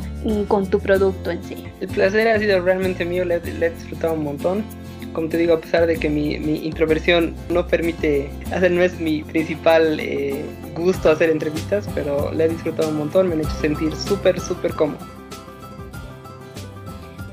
con 0.49 0.66
tu 0.66 0.80
producto 0.80 1.30
en 1.30 1.45
sí. 1.45 1.64
El 1.80 1.89
placer 1.89 2.26
ha 2.26 2.39
sido 2.41 2.61
realmente 2.61 3.05
mío, 3.05 3.24
le, 3.24 3.37
he 3.37 3.70
disfrutado 3.70 4.14
un 4.14 4.24
montón 4.24 4.64
como 5.12 5.30
te 5.30 5.39
digo, 5.39 5.55
a 5.55 5.61
pesar 5.61 5.87
de 5.87 5.97
que 5.97 6.11
mi, 6.11 6.34
introversión 6.34 7.34
no 7.49 7.66
permite, 7.66 8.28
hacer, 8.53 8.70
no 8.70 8.82
es 8.82 9.01
mi 9.01 9.22
principal 9.22 9.99
eh, 9.99 10.45
gusto 10.74 11.11
hacer 11.11 11.30
entrevistas, 11.30 11.89
pero 11.95 12.30
le 12.32 12.45
he 12.45 12.49
disfrutado 12.51 12.91
un 12.91 12.99
montón, 12.99 13.28
me 13.28 13.34
han 13.34 13.41
hecho 13.41 13.59
sentir 13.62 13.97
súper, 13.97 14.39
súper 14.39 14.74
cómodo. 14.74 15.16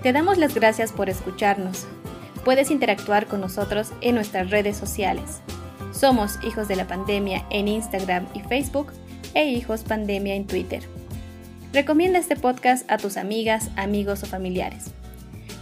Te 0.03 0.11
damos 0.11 0.37
las 0.37 0.53
gracias 0.53 0.91
por 0.91 1.09
escucharnos. 1.09 1.87
Puedes 2.43 2.71
interactuar 2.71 3.25
con 3.25 3.39
nosotros 3.39 3.93
en 4.01 4.15
nuestras 4.15 4.49
redes 4.51 4.75
sociales. 4.75 5.39
Somos 5.93 6.39
Hijos 6.43 6.67
de 6.67 6.75
la 6.75 6.87
Pandemia 6.87 7.45
en 7.49 7.69
Instagram 7.69 8.27
y 8.33 8.41
Facebook 8.41 8.91
e 9.33 9.45
Hijos 9.45 9.83
Pandemia 9.83 10.35
en 10.35 10.45
Twitter. 10.45 10.83
Recomienda 11.71 12.19
este 12.19 12.35
podcast 12.35 12.89
a 12.91 12.97
tus 12.97 13.15
amigas, 13.15 13.69
amigos 13.77 14.23
o 14.23 14.25
familiares. 14.25 14.91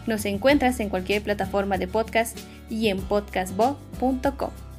Nos 0.07 0.25
encuentras 0.25 0.79
en 0.79 0.89
cualquier 0.89 1.21
plataforma 1.21 1.77
de 1.77 1.87
podcast 1.87 2.35
y 2.67 2.87
en 2.87 2.99
podcastbo.com. 2.99 4.70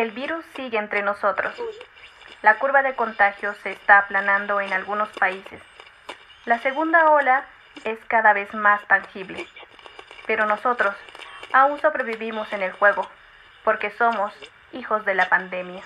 El 0.00 0.12
virus 0.12 0.46
sigue 0.56 0.78
entre 0.78 1.02
nosotros. 1.02 1.52
La 2.40 2.54
curva 2.54 2.82
de 2.82 2.94
contagios 2.94 3.54
se 3.58 3.72
está 3.72 3.98
aplanando 3.98 4.58
en 4.62 4.72
algunos 4.72 5.10
países. 5.10 5.60
La 6.46 6.58
segunda 6.60 7.10
ola 7.10 7.44
es 7.84 7.98
cada 8.08 8.32
vez 8.32 8.54
más 8.54 8.80
tangible. 8.86 9.46
Pero 10.26 10.46
nosotros 10.46 10.94
aún 11.52 11.78
sobrevivimos 11.82 12.50
en 12.54 12.62
el 12.62 12.72
juego, 12.72 13.06
porque 13.62 13.90
somos 13.90 14.32
hijos 14.72 15.04
de 15.04 15.14
la 15.14 15.28
pandemia. 15.28 15.82